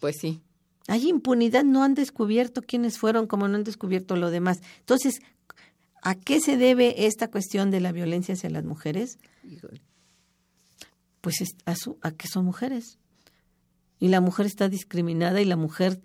[0.00, 0.42] Pues sí.
[0.88, 4.60] Hay impunidad, no han descubierto quiénes fueron, como no han descubierto lo demás.
[4.80, 5.20] Entonces,
[6.06, 9.18] ¿a qué se debe esta cuestión de la violencia hacia las mujeres?
[11.20, 13.00] Pues a, su, a que son mujeres.
[13.98, 16.00] Y la mujer está discriminada y la mujer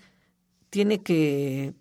[0.72, 1.76] tiene que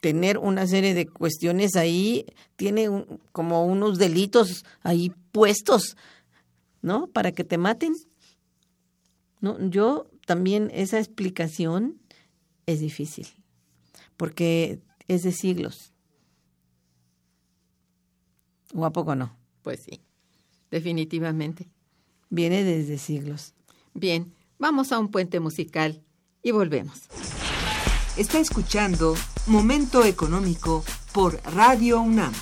[0.00, 2.24] tener una serie de cuestiones ahí,
[2.56, 2.88] tiene
[3.32, 5.94] como unos delitos ahí puestos,
[6.80, 7.08] ¿no?
[7.08, 7.92] Para que te maten.
[9.42, 12.00] No, yo también esa explicación
[12.64, 13.26] es difícil,
[14.16, 15.92] porque es de siglos.
[18.74, 19.36] ¿O a poco no?
[19.62, 20.00] Pues sí,
[20.70, 21.68] definitivamente.
[22.30, 23.54] Viene desde siglos.
[23.94, 26.02] Bien, vamos a un puente musical
[26.42, 27.02] y volvemos.
[28.16, 29.14] Está escuchando
[29.46, 32.32] Momento Económico por Radio UNAM.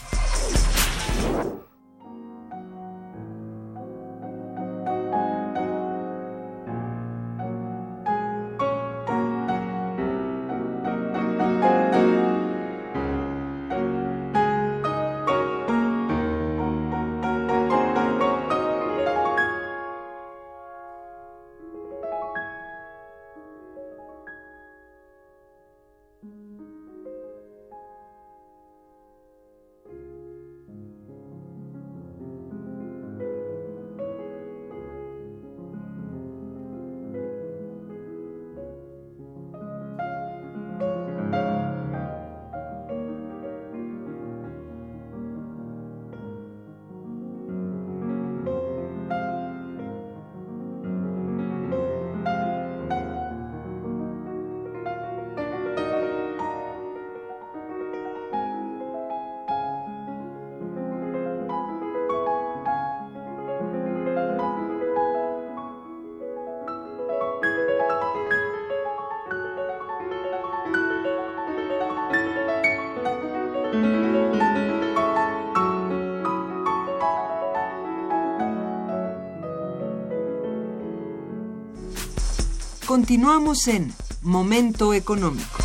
[82.96, 83.92] Continuamos en
[84.22, 85.58] Momento Económico.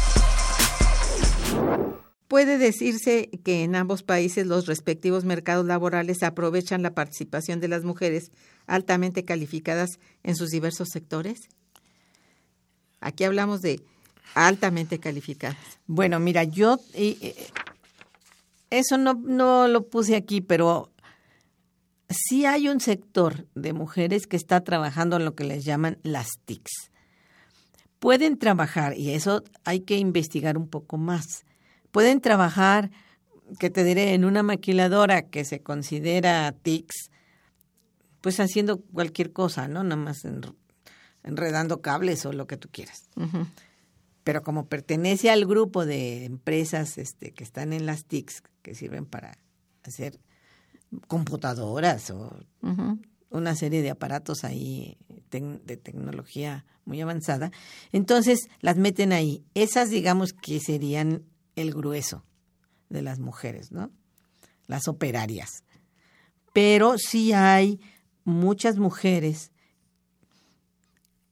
[2.27, 7.85] Puede decirse que en ambos países los respectivos mercados laborales aprovechan la participación de las
[7.85, 8.31] mujeres
[8.67, 9.91] altamente calificadas
[10.23, 11.39] en sus diversos sectores.
[12.99, 13.81] Aquí hablamos de
[14.33, 15.79] altamente calificadas.
[15.87, 17.47] Bueno, mira, yo eh,
[18.69, 20.91] eso no, no lo puse aquí, pero
[22.09, 26.27] sí hay un sector de mujeres que está trabajando en lo que les llaman las
[26.43, 26.90] TICs.
[28.01, 31.45] Pueden trabajar, y eso hay que investigar un poco más
[31.91, 32.89] pueden trabajar,
[33.59, 37.11] que te diré, en una maquiladora que se considera TICS,
[38.21, 39.83] pues haciendo cualquier cosa, ¿no?
[39.83, 40.25] Nada más
[41.23, 43.09] enredando cables o lo que tú quieras.
[44.23, 49.05] Pero como pertenece al grupo de empresas este, que están en las TICs, que sirven
[49.05, 49.37] para
[49.83, 50.19] hacer
[51.07, 52.37] computadoras o
[53.31, 54.97] una serie de aparatos ahí
[55.31, 57.51] de tecnología muy avanzada,
[57.91, 59.43] entonces las meten ahí.
[59.53, 61.23] Esas digamos que serían
[61.55, 62.23] el grueso
[62.89, 63.91] de las mujeres, ¿no?
[64.67, 65.63] Las operarias.
[66.53, 67.79] Pero sí hay
[68.25, 69.51] muchas mujeres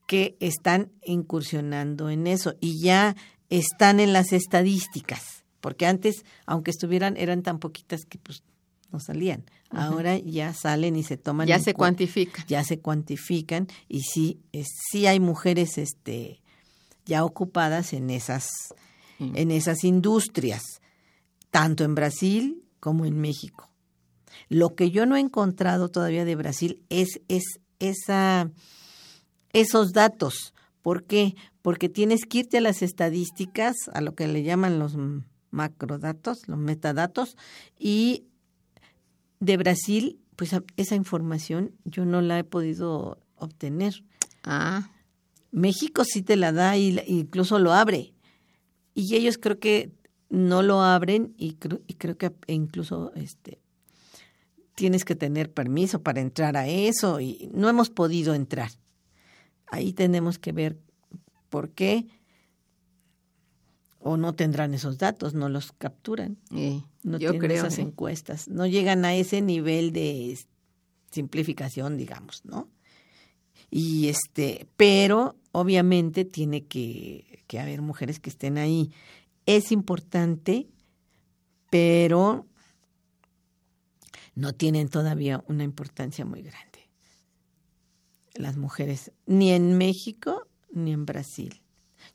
[0.07, 3.15] que están incursionando en eso y ya
[3.49, 8.43] están en las estadísticas, porque antes, aunque estuvieran, eran tan poquitas que pues
[8.91, 9.43] no salían.
[9.69, 11.47] Ahora ya salen y se toman.
[11.47, 12.45] Ya se cuantifican.
[12.47, 14.39] Ya se cuantifican y sí,
[14.91, 16.41] sí hay mujeres este,
[17.05, 18.49] ya ocupadas en esas
[19.19, 20.81] en esas industrias,
[21.51, 23.69] tanto en Brasil como en México.
[24.47, 27.43] Lo que yo no he encontrado todavía de Brasil es, es
[27.79, 28.49] esa,
[29.51, 30.53] esos datos.
[30.81, 31.35] ¿Por qué?
[31.61, 34.95] Porque tienes que irte a las estadísticas, a lo que le llaman los
[35.51, 37.35] macrodatos, los metadatos,
[37.77, 38.25] y
[39.39, 44.03] de Brasil, pues esa información yo no la he podido obtener.
[44.43, 44.89] Ah.
[45.51, 48.13] México sí te la da y incluso lo abre,
[48.93, 49.91] y ellos creo que
[50.29, 53.59] no lo abren y creo, y creo que incluso este
[54.75, 58.71] tienes que tener permiso para entrar a eso y no hemos podido entrar.
[59.67, 60.79] Ahí tenemos que ver
[61.49, 62.07] por qué
[63.99, 66.37] o no tendrán esos datos, no los capturan.
[67.03, 70.39] no yo tienen creo, esas encuestas, no llegan a ese nivel de
[71.11, 72.69] simplificación, digamos, ¿no?
[73.69, 78.91] Y este, pero obviamente tiene que que haber mujeres que estén ahí.
[79.47, 80.69] Es importante,
[81.71, 82.45] pero
[84.35, 86.87] no tienen todavía una importancia muy grande.
[88.35, 91.63] Las mujeres, ni en México ni en Brasil.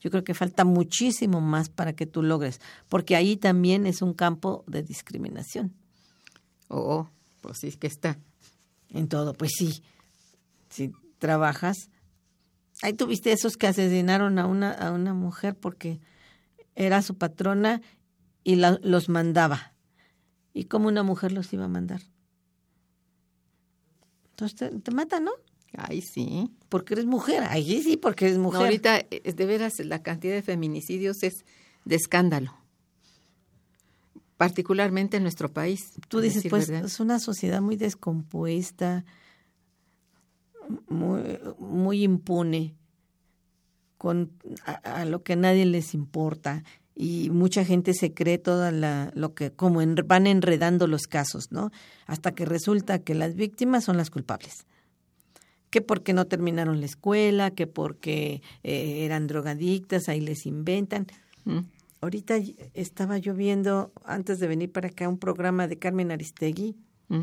[0.01, 4.15] Yo creo que falta muchísimo más para que tú logres, porque ahí también es un
[4.15, 5.73] campo de discriminación.
[6.69, 7.09] Oh,
[7.41, 8.19] pues sí que está.
[8.91, 9.83] En todo, pues sí.
[10.69, 11.91] Si trabajas,
[12.83, 16.01] Ahí tuviste esos que asesinaron a una, a una mujer porque
[16.75, 17.81] era su patrona
[18.43, 19.73] y los mandaba.
[20.53, 22.03] ¿Y cómo una mujer los iba a mandar?
[24.31, 25.33] Entonces te, te matan, ¿no?
[25.77, 26.51] Ay, sí.
[26.75, 27.45] Porque eres mujer.
[27.49, 28.63] Ay, sí, porque eres mujer.
[28.63, 31.45] ahorita, eh, de veras, la cantidad de feminicidios es
[31.85, 32.53] de escándalo.
[34.39, 35.93] Particularmente en nuestro país.
[36.09, 39.05] Tú dices, pues, es una sociedad muy descompuesta,
[40.89, 42.75] muy, muy impune
[43.97, 44.33] con
[44.65, 46.65] a, lo que a nadie les importa
[46.97, 51.71] y mucha gente se cree toda la, lo que como van enredando los casos, ¿no?
[52.07, 54.67] Hasta que resulta que las víctimas son las culpables.
[55.75, 61.09] Que porque no terminaron la escuela, que porque eh, eran drogadictas, ahí les inventan.
[61.47, 61.63] Mm.
[62.01, 62.37] Ahorita
[62.75, 66.77] estaba yo viendo, antes de venir para acá, un programa de Carmen Aristegui
[67.09, 67.23] mm.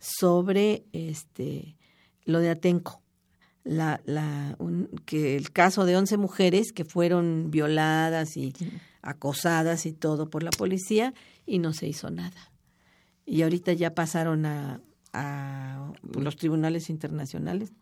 [0.00, 1.76] sobre este
[2.24, 3.00] lo de Atenco.
[3.62, 4.58] La, la,
[5.04, 8.52] que el caso de 11 mujeres que fueron violadas y
[9.00, 11.14] acosadas y todo por la policía
[11.46, 12.50] y no se hizo nada.
[13.26, 14.80] Y ahorita ya pasaron a,
[15.12, 17.72] a los tribunales internacionales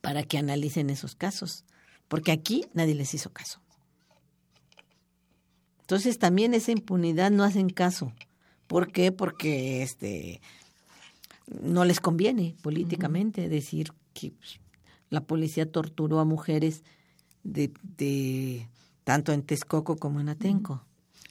[0.00, 1.64] para que analicen esos casos,
[2.08, 3.60] porque aquí nadie les hizo caso.
[5.80, 8.12] Entonces también esa impunidad no hacen caso.
[8.66, 9.12] ¿Por qué?
[9.12, 10.40] Porque este
[11.46, 14.60] no les conviene políticamente decir que pues,
[15.10, 16.82] la policía torturó a mujeres
[17.42, 18.68] de, de
[19.04, 20.84] tanto en Texcoco como en Atenco.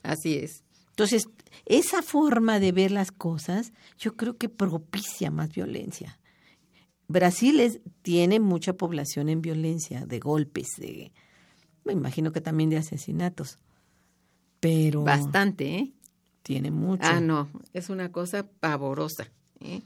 [0.04, 0.63] Así es.
[0.94, 1.28] Entonces,
[1.66, 6.20] esa forma de ver las cosas, yo creo que propicia más violencia.
[7.08, 11.12] Brasil es, tiene mucha población en violencia, de golpes, de,
[11.84, 13.58] me imagino que también de asesinatos.
[14.60, 15.94] Pero bastante, ¿eh?
[16.44, 17.04] Tiene mucho.
[17.06, 19.32] Ah, no, es una cosa pavorosa.
[19.62, 19.82] ¿eh?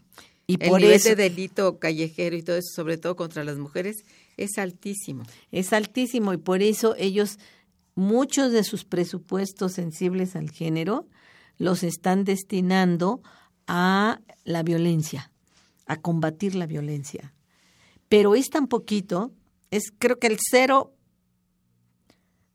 [0.45, 3.97] Y por el ese delito callejero y todo eso, sobre todo contra las mujeres,
[4.37, 5.23] Es altísimo.
[5.51, 7.39] Es altísimo y por eso ellos,
[7.97, 11.07] muchos de sus presupuestos sensibles al género,
[11.57, 13.23] los están destinando
[13.65, 15.31] a la violencia,
[15.87, 17.33] a combatir la violencia.
[18.07, 19.33] Pero es tan poquito,
[19.71, 20.93] es creo que el cero,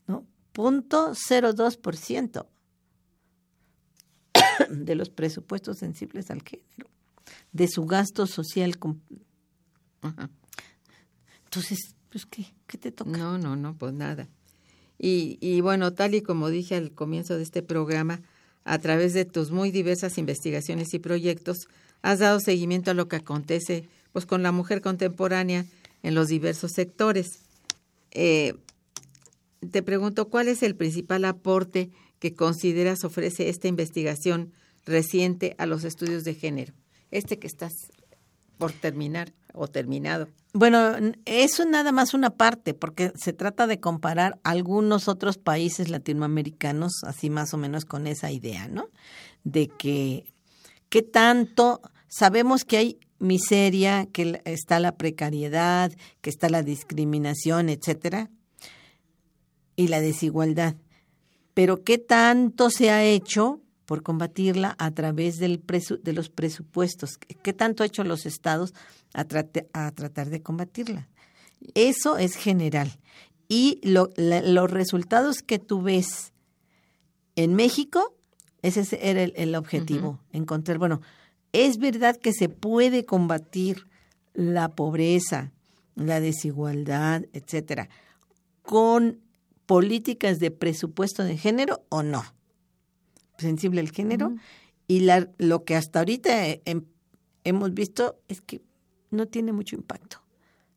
[0.07, 0.25] ¿no?
[0.53, 2.49] punto cero dos por ciento
[4.69, 6.89] de los presupuestos sensibles al género,
[7.51, 8.79] de su gasto social.
[11.43, 13.11] Entonces, pues, ¿qué, ¿qué te toca?
[13.11, 14.29] No, no, no, pues nada.
[15.05, 18.21] Y, y bueno, tal y como dije al comienzo de este programa,
[18.63, 21.67] a través de tus muy diversas investigaciones y proyectos,
[22.01, 25.65] has dado seguimiento a lo que acontece pues, con la mujer contemporánea
[26.03, 27.39] en los diversos sectores.
[28.11, 28.53] Eh,
[29.71, 31.89] te pregunto, ¿cuál es el principal aporte
[32.19, 34.53] que consideras ofrece esta investigación
[34.85, 36.71] reciente a los estudios de género?
[37.11, 37.73] Este que estás
[38.57, 40.27] por terminar o terminado.
[40.53, 40.95] Bueno,
[41.25, 47.29] eso nada más una parte, porque se trata de comparar algunos otros países latinoamericanos, así
[47.29, 48.89] más o menos con esa idea, ¿no?
[49.43, 50.25] De que
[50.89, 55.91] qué tanto sabemos que hay miseria, que está la precariedad,
[56.21, 58.29] que está la discriminación, etcétera,
[59.75, 60.75] y la desigualdad.
[61.55, 63.62] Pero qué tanto se ha hecho
[63.93, 65.61] por combatirla a través del
[66.01, 67.19] de los presupuestos.
[67.43, 68.73] ¿Qué tanto han hecho los estados
[69.13, 69.23] a,
[69.73, 71.07] a tratar de combatirla?
[71.75, 72.91] Eso es general.
[73.47, 76.33] Y los resultados que tú ves
[77.35, 78.15] en México,
[78.63, 81.01] ese era el, objetivo, encontrar, bueno,
[81.51, 83.85] es verdad que se puede combatir
[84.33, 85.51] la pobreza,
[85.93, 87.89] la desigualdad, etcétera,
[88.63, 89.19] con
[89.67, 92.23] políticas de presupuesto de género o no
[93.43, 94.33] sensible al género
[94.87, 96.31] y la, lo que hasta ahorita
[97.43, 98.61] hemos visto es que
[99.11, 100.21] no tiene mucho impacto.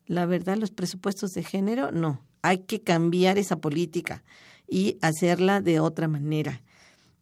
[0.06, 2.20] La verdad, los presupuestos de género, no.
[2.42, 4.22] Hay que cambiar esa política
[4.68, 6.62] y hacerla de otra manera.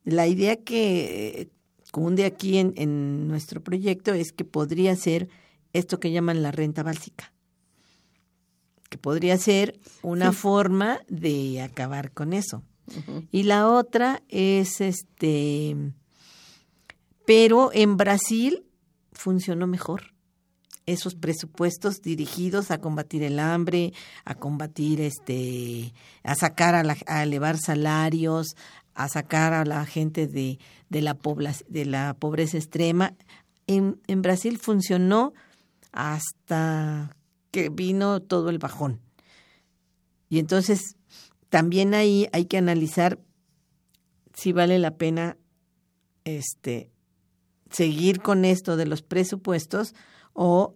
[0.05, 1.49] La idea que
[1.95, 5.29] cunde aquí en, en nuestro proyecto es que podría ser
[5.73, 7.33] esto que llaman la renta básica,
[8.91, 12.65] que podría ser una forma de acabar con eso.
[13.31, 15.77] Y la otra es este,
[17.25, 18.65] pero en Brasil
[19.13, 20.15] funcionó mejor
[20.87, 23.93] esos presupuestos dirigidos a combatir el hambre,
[24.25, 28.57] a combatir este, a sacar a, la, a elevar salarios,
[28.95, 30.59] a sacar a la gente de,
[30.91, 31.19] de la
[31.69, 33.15] de la pobreza extrema.
[33.67, 35.33] En, en Brasil funcionó
[35.93, 37.17] hasta
[37.51, 39.01] que vino todo el bajón.
[40.29, 40.97] Y entonces
[41.55, 43.21] también ahí hay que analizar
[44.33, 45.37] si vale la pena
[46.25, 46.91] este
[47.71, 49.95] seguir con esto de los presupuestos
[50.33, 50.75] o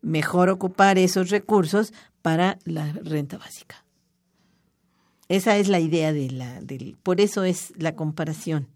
[0.00, 3.84] mejor ocupar esos recursos para la renta básica.
[5.28, 8.68] Esa es la idea de la, del, por eso es la comparación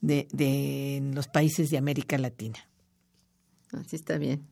[0.00, 2.58] de, los países de América Latina.
[3.70, 4.48] Así está bien.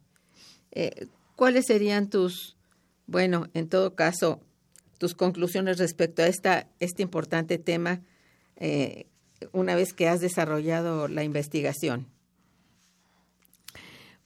[0.71, 2.57] Eh, ¿Cuáles serían tus,
[3.09, 4.46] bueno, en todo caso,
[4.99, 8.01] tus conclusiones respecto a esta, este importante tema
[8.57, 9.07] eh,
[9.53, 12.07] una vez que has desarrollado la investigación.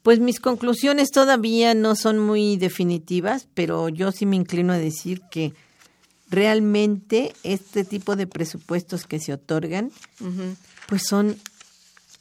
[0.02, 5.20] Pues mis conclusiones todavía no son muy definitivas, pero yo sí me inclino a decir
[5.30, 5.52] que
[6.30, 9.90] realmente este tipo de presupuestos que se otorgan,
[10.88, 11.36] pues son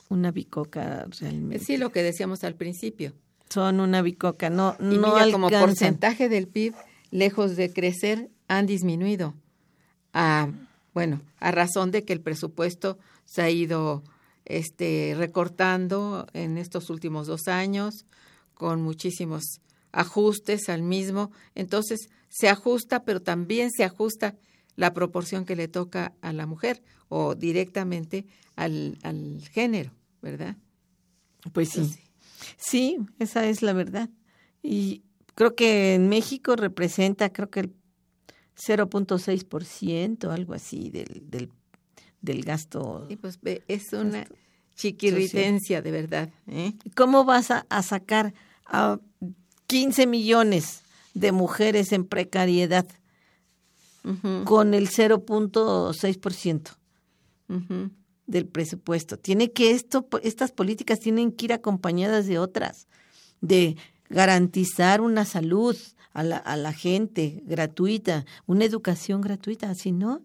[0.10, 1.64] una bicoca realmente.
[1.64, 3.14] Sí, lo que decíamos al principio.
[3.50, 6.76] Son una bicoca, no, y no como porcentaje del PIB,
[7.12, 9.36] lejos de crecer, han disminuido.
[10.12, 10.52] A,
[10.94, 14.04] bueno, a razón de que el presupuesto se ha ido
[14.44, 18.06] este, recortando en estos últimos dos años
[18.56, 19.62] con muchísimos
[19.94, 21.32] ajustes al mismo.
[21.56, 24.36] Entonces, se ajusta, pero también se ajusta
[24.76, 28.26] la proporción que le toca a la mujer o directamente
[28.56, 29.92] al, al género,
[30.22, 30.58] ¿verdad?
[31.54, 31.96] Pues sí.
[32.58, 34.10] Sí, esa es la verdad.
[34.64, 35.04] Y
[35.36, 37.74] creo que en México representa, creo que el
[38.60, 41.50] 0.6%, algo así del, del,
[42.22, 43.08] del gasto.
[43.22, 44.28] Pues es una
[44.76, 46.30] chiquirritencia de verdad.
[46.48, 46.74] ¿eh?
[46.96, 48.34] ¿Cómo vas a, sacar
[48.66, 49.00] a
[49.68, 50.84] 15 millones
[51.14, 52.88] de mujeres en precariedad
[54.46, 56.78] con el 0.6%
[58.26, 59.18] del presupuesto?
[59.18, 62.88] Tiene que esto, estas políticas tienen que ir acompañadas de otras,
[63.42, 63.78] de
[64.10, 65.78] garantizar una salud,
[66.12, 70.24] a la, a la gente gratuita, una educación gratuita, si no.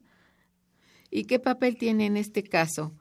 [1.10, 2.94] ¿Y qué papel tiene en este caso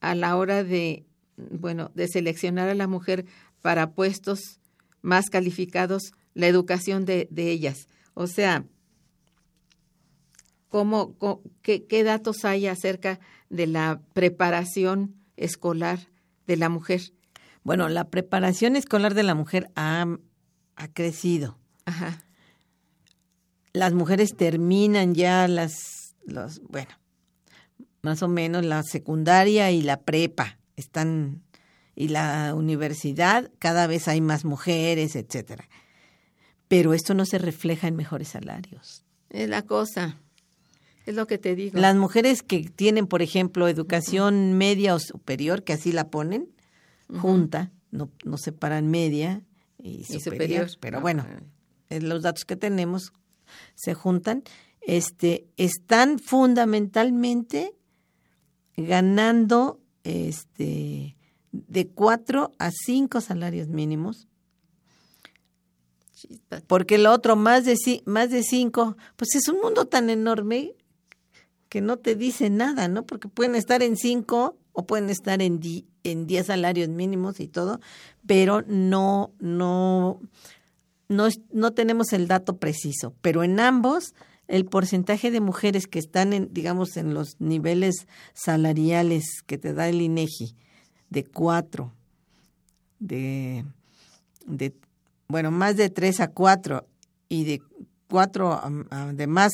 [0.00, 1.04] a la hora de,
[1.36, 3.26] bueno, de seleccionar a la mujer
[3.60, 4.60] para puestos
[5.02, 7.88] más calificados la educación de, ellas.
[8.14, 8.64] O sea,
[10.68, 11.16] ¿cómo,
[11.62, 16.08] ¿qué datos hay acerca de la preparación escolar
[16.46, 17.12] de la mujer?
[17.62, 20.06] Bueno, la preparación escolar de la mujer ha,
[20.76, 21.58] ha crecido.
[21.84, 22.22] Ajá.
[23.72, 26.90] Las mujeres terminan ya las, los, bueno,
[28.02, 31.42] más o menos la secundaria y la prepa están
[31.94, 35.68] y la universidad cada vez hay más mujeres, etcétera.
[36.66, 39.04] Pero esto no se refleja en mejores salarios.
[39.28, 40.16] Es la cosa.
[41.04, 41.78] Es lo que te digo.
[41.78, 46.48] Las mujeres que tienen, por ejemplo, educación media o superior, que así la ponen,
[47.18, 49.42] junta, no, no separan media
[49.78, 50.78] y superior, superior.
[50.80, 51.98] pero Ah, bueno, ah.
[52.00, 53.12] los datos que tenemos
[53.74, 54.44] se juntan,
[54.80, 57.74] este, están fundamentalmente
[58.76, 61.16] ganando este,
[61.52, 64.26] de cuatro a cinco salarios mínimos,
[66.66, 70.74] porque lo otro más de, más de cinco, pues es un mundo tan enorme
[71.68, 73.06] que no te dice nada, ¿no?
[73.06, 77.48] Porque pueden estar en cinco o pueden estar en, di- en diez salarios mínimos y
[77.48, 77.80] todo,
[78.26, 80.20] pero no, no,
[81.08, 83.14] no, no tenemos el dato preciso.
[83.20, 84.14] Pero en ambos,
[84.48, 89.88] el porcentaje de mujeres que están en, digamos, en los niveles salariales que te da
[89.88, 90.54] el INEGI,
[91.10, 91.92] de cuatro,
[92.98, 93.64] de,
[94.46, 94.74] de
[95.28, 96.86] bueno, más de tres a cuatro
[97.28, 97.62] y de
[98.08, 99.52] cuatro a, a- de más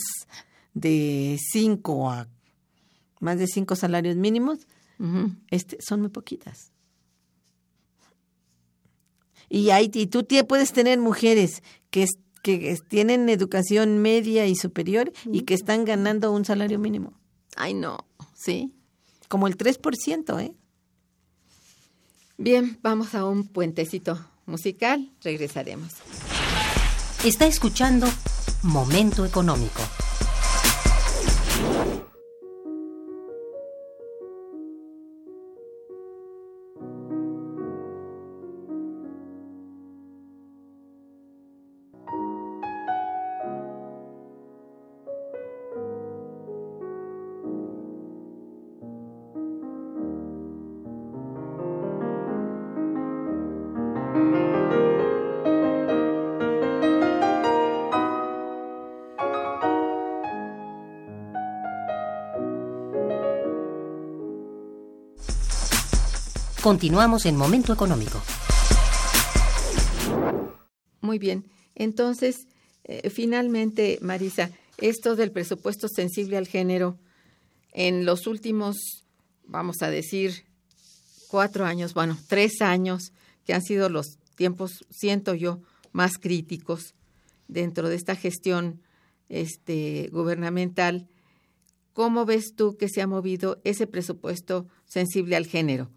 [0.74, 2.28] de cinco a
[3.20, 4.66] más de cinco salarios mínimos,
[4.98, 5.32] Ujú.
[5.50, 6.72] este, son muy poquitas.
[9.48, 14.56] Y, hay, y tú puedes tener mujeres que, es- que es- tienen educación media y
[14.56, 17.12] superior y que están ganando un salario mínimo,
[17.56, 17.98] Ay, no.
[18.34, 18.72] Sí.
[19.28, 20.52] como el 3%, ¿eh?
[22.38, 25.10] Bien, vamos a un puentecito musical.
[25.22, 25.92] Regresaremos.
[27.24, 28.06] Está escuchando
[28.62, 29.80] Momento Económico.
[66.66, 68.20] Continuamos en Momento Económico.
[71.00, 71.44] Muy bien.
[71.76, 72.48] Entonces,
[72.82, 76.98] eh, finalmente, Marisa, esto del presupuesto sensible al género,
[77.72, 79.04] en los últimos,
[79.44, 80.44] vamos a decir,
[81.28, 83.12] cuatro años, bueno, tres años,
[83.44, 85.60] que han sido los tiempos, siento yo,
[85.92, 86.96] más críticos
[87.46, 88.82] dentro de esta gestión
[89.28, 91.06] este, gubernamental,
[91.92, 95.92] ¿cómo ves tú que se ha movido ese presupuesto sensible al género?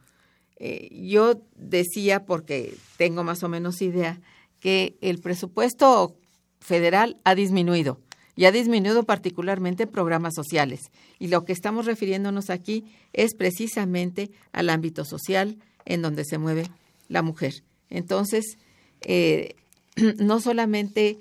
[0.60, 4.20] Eh, yo decía, porque tengo más o menos idea,
[4.60, 6.18] que el presupuesto
[6.60, 8.00] federal ha disminuido
[8.36, 10.92] y ha disminuido particularmente en programas sociales.
[11.18, 16.68] Y lo que estamos refiriéndonos aquí es precisamente al ámbito social en donde se mueve
[17.08, 17.64] la mujer.
[17.90, 18.58] Entonces,
[19.02, 19.56] eh,
[20.20, 21.20] no solamente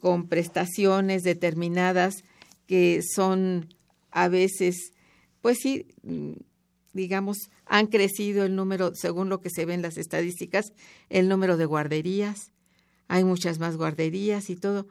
[0.00, 2.16] con prestaciones determinadas
[2.66, 3.74] que son
[4.10, 4.92] a veces,
[5.40, 5.86] pues sí,
[6.92, 10.72] digamos, han crecido el número, según lo que se ve en las estadísticas,
[11.08, 12.52] el número de guarderías.
[13.08, 14.86] Hay muchas más guarderías y todo.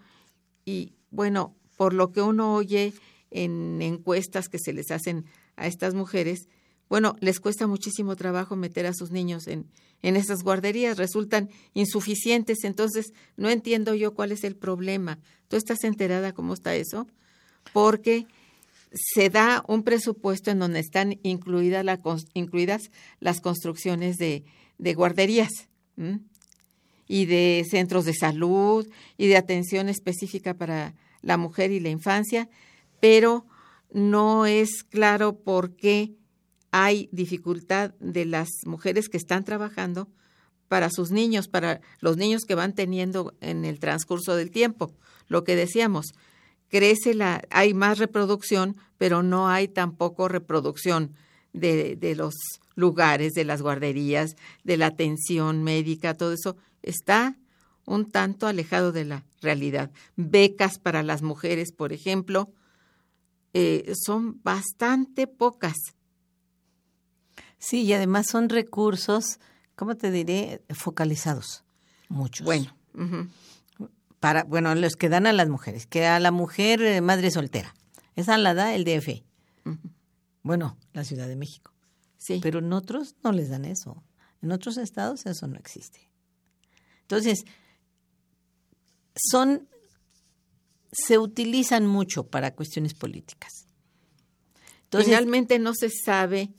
[0.66, 2.94] Y bueno, por lo que uno oye
[3.32, 5.26] en encuestas que se les hacen
[5.56, 6.48] a estas mujeres,
[6.90, 9.68] bueno, les cuesta muchísimo trabajo meter a sus niños en,
[10.02, 15.20] en esas guarderías, resultan insuficientes, entonces no entiendo yo cuál es el problema.
[15.48, 17.08] ¿Tú estás enterada cómo está eso?
[17.72, 18.28] Porque
[18.94, 21.86] se da un presupuesto en donde están incluidas,
[23.20, 24.44] las construcciones de,
[24.78, 25.70] de guarderías
[27.08, 28.88] y de centros de salud
[29.18, 32.50] y de atención específica para la mujer y la infancia,
[33.00, 33.46] pero
[33.92, 36.14] no es claro por qué
[36.72, 40.08] hay dificultad de las mujeres que están trabajando
[40.68, 44.94] para sus niños, para los niños que van teniendo en el transcurso del tiempo.
[45.28, 46.14] Lo que decíamos,
[46.72, 51.14] crece la, hay más reproducción, pero no hay tampoco reproducción
[51.54, 52.34] de, de los
[52.76, 57.38] lugares, de las guarderías, de la atención médica, todo eso está
[57.86, 59.92] un tanto alejado de la realidad.
[60.16, 62.52] Becas para las mujeres, por ejemplo,
[63.54, 65.76] eh, son bastante pocas.
[67.58, 69.40] Sí, y además son recursos,
[69.76, 70.62] ¿cómo te diré?
[70.70, 71.64] Focalizados,
[72.08, 72.46] muchos.
[72.46, 72.74] Bueno.
[74.22, 77.76] Para, bueno, los que dan a las mujeres, que a la mujer eh, madre soltera.
[78.16, 79.24] Esa la da el DF.
[80.44, 81.74] Bueno, la Ciudad de México.
[82.18, 82.40] Sí.
[82.42, 84.04] Pero en otros no les dan eso.
[84.44, 86.12] En otros estados eso no existe.
[87.02, 87.46] Entonces,
[89.16, 89.68] son,
[90.92, 93.66] se utilizan mucho para cuestiones políticas.
[94.84, 96.54] Entonces, Finalmente no se sabe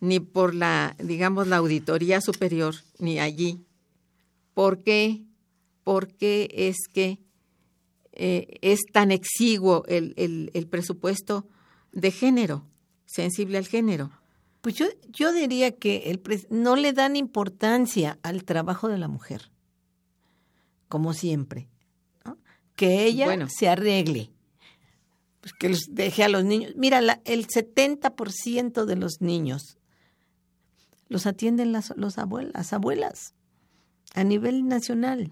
[0.00, 3.64] ni por la, digamos, la auditoría superior, ni allí,
[4.52, 5.25] por qué,
[5.86, 7.20] por qué es que
[8.10, 11.46] eh, es tan exiguo el, el, el presupuesto
[11.92, 12.66] de género,
[13.04, 14.10] sensible al género.
[14.62, 19.06] Pues yo, yo diría que el pres- no le dan importancia al trabajo de la
[19.06, 19.52] mujer,
[20.88, 21.68] como siempre.
[22.24, 22.36] ¿no?
[22.74, 23.46] Que ella Bueno.
[23.48, 24.32] se arregle,
[25.40, 26.72] pues que los deje a los niños.
[26.74, 29.78] Mira, la- el 70% de los niños
[31.08, 33.34] los atienden las, los abuelas, las abuelas
[34.14, 35.30] a nivel nacional.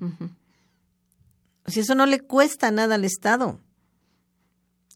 [1.70, 3.60] Sea, eso no le cuesta nada al Estado.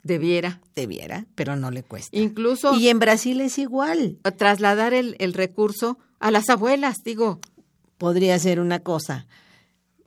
[0.02, 0.60] Debiera.
[0.74, 2.16] Debiera, pero no le cuesta.
[2.16, 4.18] Incluso Y en Brasil es igual.
[4.36, 7.40] trasladar el, el recurso a las abuelas, digo.
[7.98, 9.26] podría ser una cosa.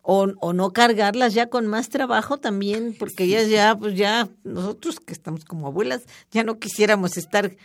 [0.02, 5.00] O, o no cargarlas ya con más trabajo también, porque ellas ya, pues ya, nosotros
[5.00, 6.02] que estamos como abuelas,
[6.32, 7.56] ya no quisiéramos estar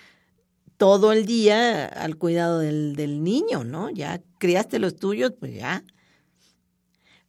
[0.77, 3.89] todo el día al cuidado del, del niño, ¿no?
[3.89, 5.83] Ya criaste los tuyos, pues ya.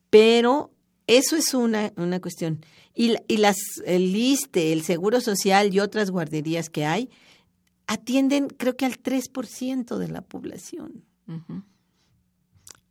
[0.10, 0.72] Pero
[1.08, 2.64] eso es una, una cuestión.
[2.94, 7.10] Y, y las, el ISTE, el Seguro Social y otras guarderías que hay,
[7.88, 11.04] atienden creo que al 3% de la población.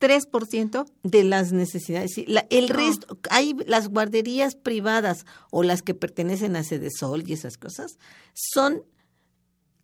[0.00, 0.86] 3%.
[1.04, 2.12] de las necesidades.
[2.14, 2.74] Sí, la- el No.
[2.76, 7.98] resto, hay las guarderías privadas o las que pertenecen a Sol y esas cosas,
[8.34, 8.82] son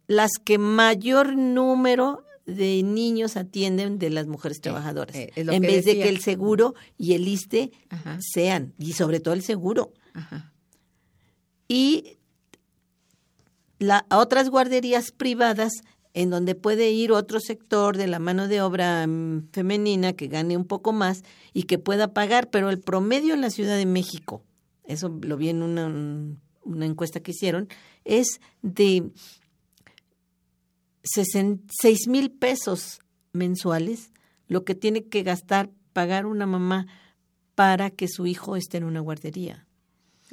[0.07, 5.15] las que mayor número de niños atienden de las mujeres trabajadoras.
[5.15, 8.19] eh, en vez de que el seguro y el ISTE Ajá.
[8.21, 9.93] sean, y sobre todo el seguro.
[10.13, 10.53] Ajá.
[11.69, 12.19] Y
[13.79, 15.73] la, otras guarderías privadas
[16.15, 20.57] en donde puede ir otro sector de la mano de obra mm, femenina que gane
[20.57, 21.23] un poco más
[21.53, 24.43] y que pueda pagar, pero el promedio en la Ciudad de México,
[24.85, 25.87] eso lo vi en una,
[26.65, 27.69] una encuesta que hicieron,
[28.05, 29.11] es de
[31.05, 33.01] seis mil pesos
[33.33, 34.13] mensuales
[34.49, 36.87] lo que tiene que gastar, pagar una mamá
[37.55, 39.67] para que su hijo esté en una guardería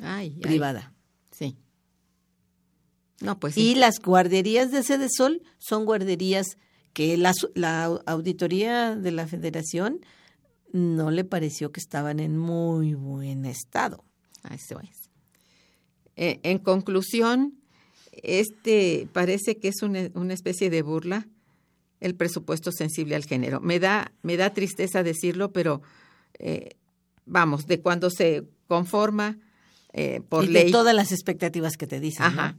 [0.01, 0.39] Ay, ay.
[0.41, 0.93] privada.
[1.31, 1.57] Sí.
[3.21, 6.57] No, pues Y las guarderías de Sede Sol son guarderías
[6.93, 9.99] que la, la au- auditoría de la federación
[10.71, 14.03] no le pareció que estaban en muy buen estado.
[14.51, 15.09] Eso es.
[16.15, 17.58] Eh, en conclusión,
[18.23, 21.27] este parece que es una, una especie de burla
[21.99, 23.59] el presupuesto sensible al género.
[23.59, 25.81] Me da, me da tristeza decirlo, pero
[26.37, 26.77] eh,
[27.25, 29.37] vamos, de cuando se conforma
[29.93, 30.65] eh, por y ley.
[30.65, 32.23] de todas las expectativas que te dicen.
[32.23, 32.27] ¿no?
[32.27, 32.57] Ajá.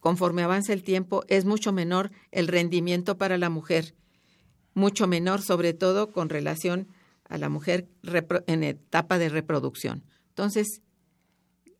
[0.00, 3.94] Conforme avanza el tiempo, es mucho menor el rendimiento para la mujer,
[4.74, 6.88] mucho menor, sobre todo con relación
[7.28, 7.88] a la mujer
[8.46, 10.04] en etapa de reproducción.
[10.28, 10.82] Entonces,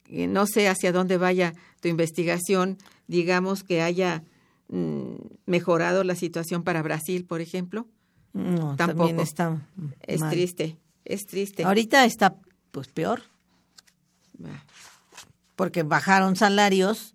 [0.09, 4.23] no sé hacia dónde vaya tu investigación, digamos que haya
[4.69, 5.15] mm,
[5.47, 7.87] mejorado la situación para Brasil, por ejemplo.
[8.33, 9.07] No, Tampoco.
[9.07, 9.61] también está
[10.03, 10.31] Es mal.
[10.31, 11.65] triste, es triste.
[11.65, 12.37] Ahorita está
[12.71, 13.23] pues peor
[15.57, 17.15] porque bajaron salarios,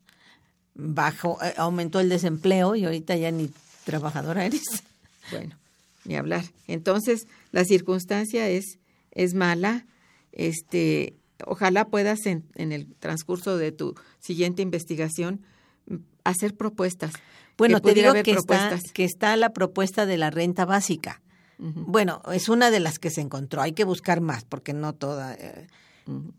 [0.75, 3.49] bajó, eh, aumentó el desempleo y ahorita ya ni
[3.85, 4.63] trabajadora eres.
[5.31, 5.55] Bueno,
[6.03, 6.43] ni hablar.
[6.67, 8.77] Entonces, la circunstancia es,
[9.11, 9.85] es mala.
[10.33, 11.15] Este,
[11.47, 15.41] ojalá puedas en, en el transcurso de tu siguiente investigación
[15.87, 17.13] mm, hacer propuestas.
[17.57, 21.21] Bueno, te digo que está, que está la propuesta de la renta básica.
[21.59, 23.61] Bueno, es una de las que se encontró.
[23.61, 25.35] Hay que buscar más porque no toda.
[25.35, 25.67] eh,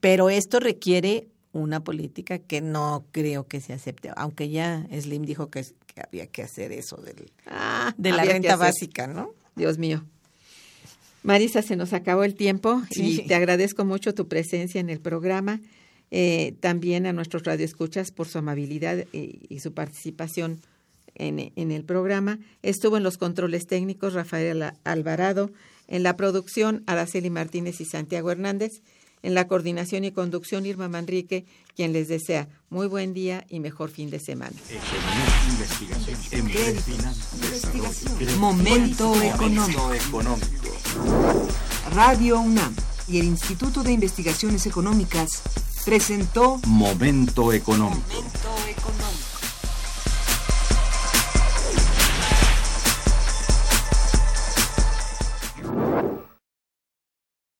[0.01, 5.51] pero esto requiere una política que no creo que se acepte, aunque ya Slim dijo
[5.51, 5.65] que,
[6.05, 9.31] había que hacer eso del, Ah, de la renta básica, ¿no?
[9.55, 10.05] Dios mío.
[11.25, 13.23] Marisa, se nos acabó el tiempo Sí.
[13.23, 15.61] y te agradezco mucho tu presencia en el programa.
[16.11, 20.61] Eh, también a nuestros radioescuchas por su amabilidad y, y su participación
[21.17, 22.39] en, en el programa.
[22.63, 25.51] Estuvo en los controles técnicos Rafael Al- Alvarado,
[25.89, 28.83] en la producción Araceli Martínez y Santiago Hernández,
[29.25, 33.91] en la coordinación y conducción Irma Manrique, quien les desea muy buen día y mejor
[33.91, 34.55] fin de semana.
[38.39, 39.91] Momento económico.
[41.95, 42.77] Radio UNAM
[43.09, 45.43] y el Instituto de Investigaciones Económicas
[45.87, 48.03] presentó Momento económico.
[48.07, 49.24] Momento económico.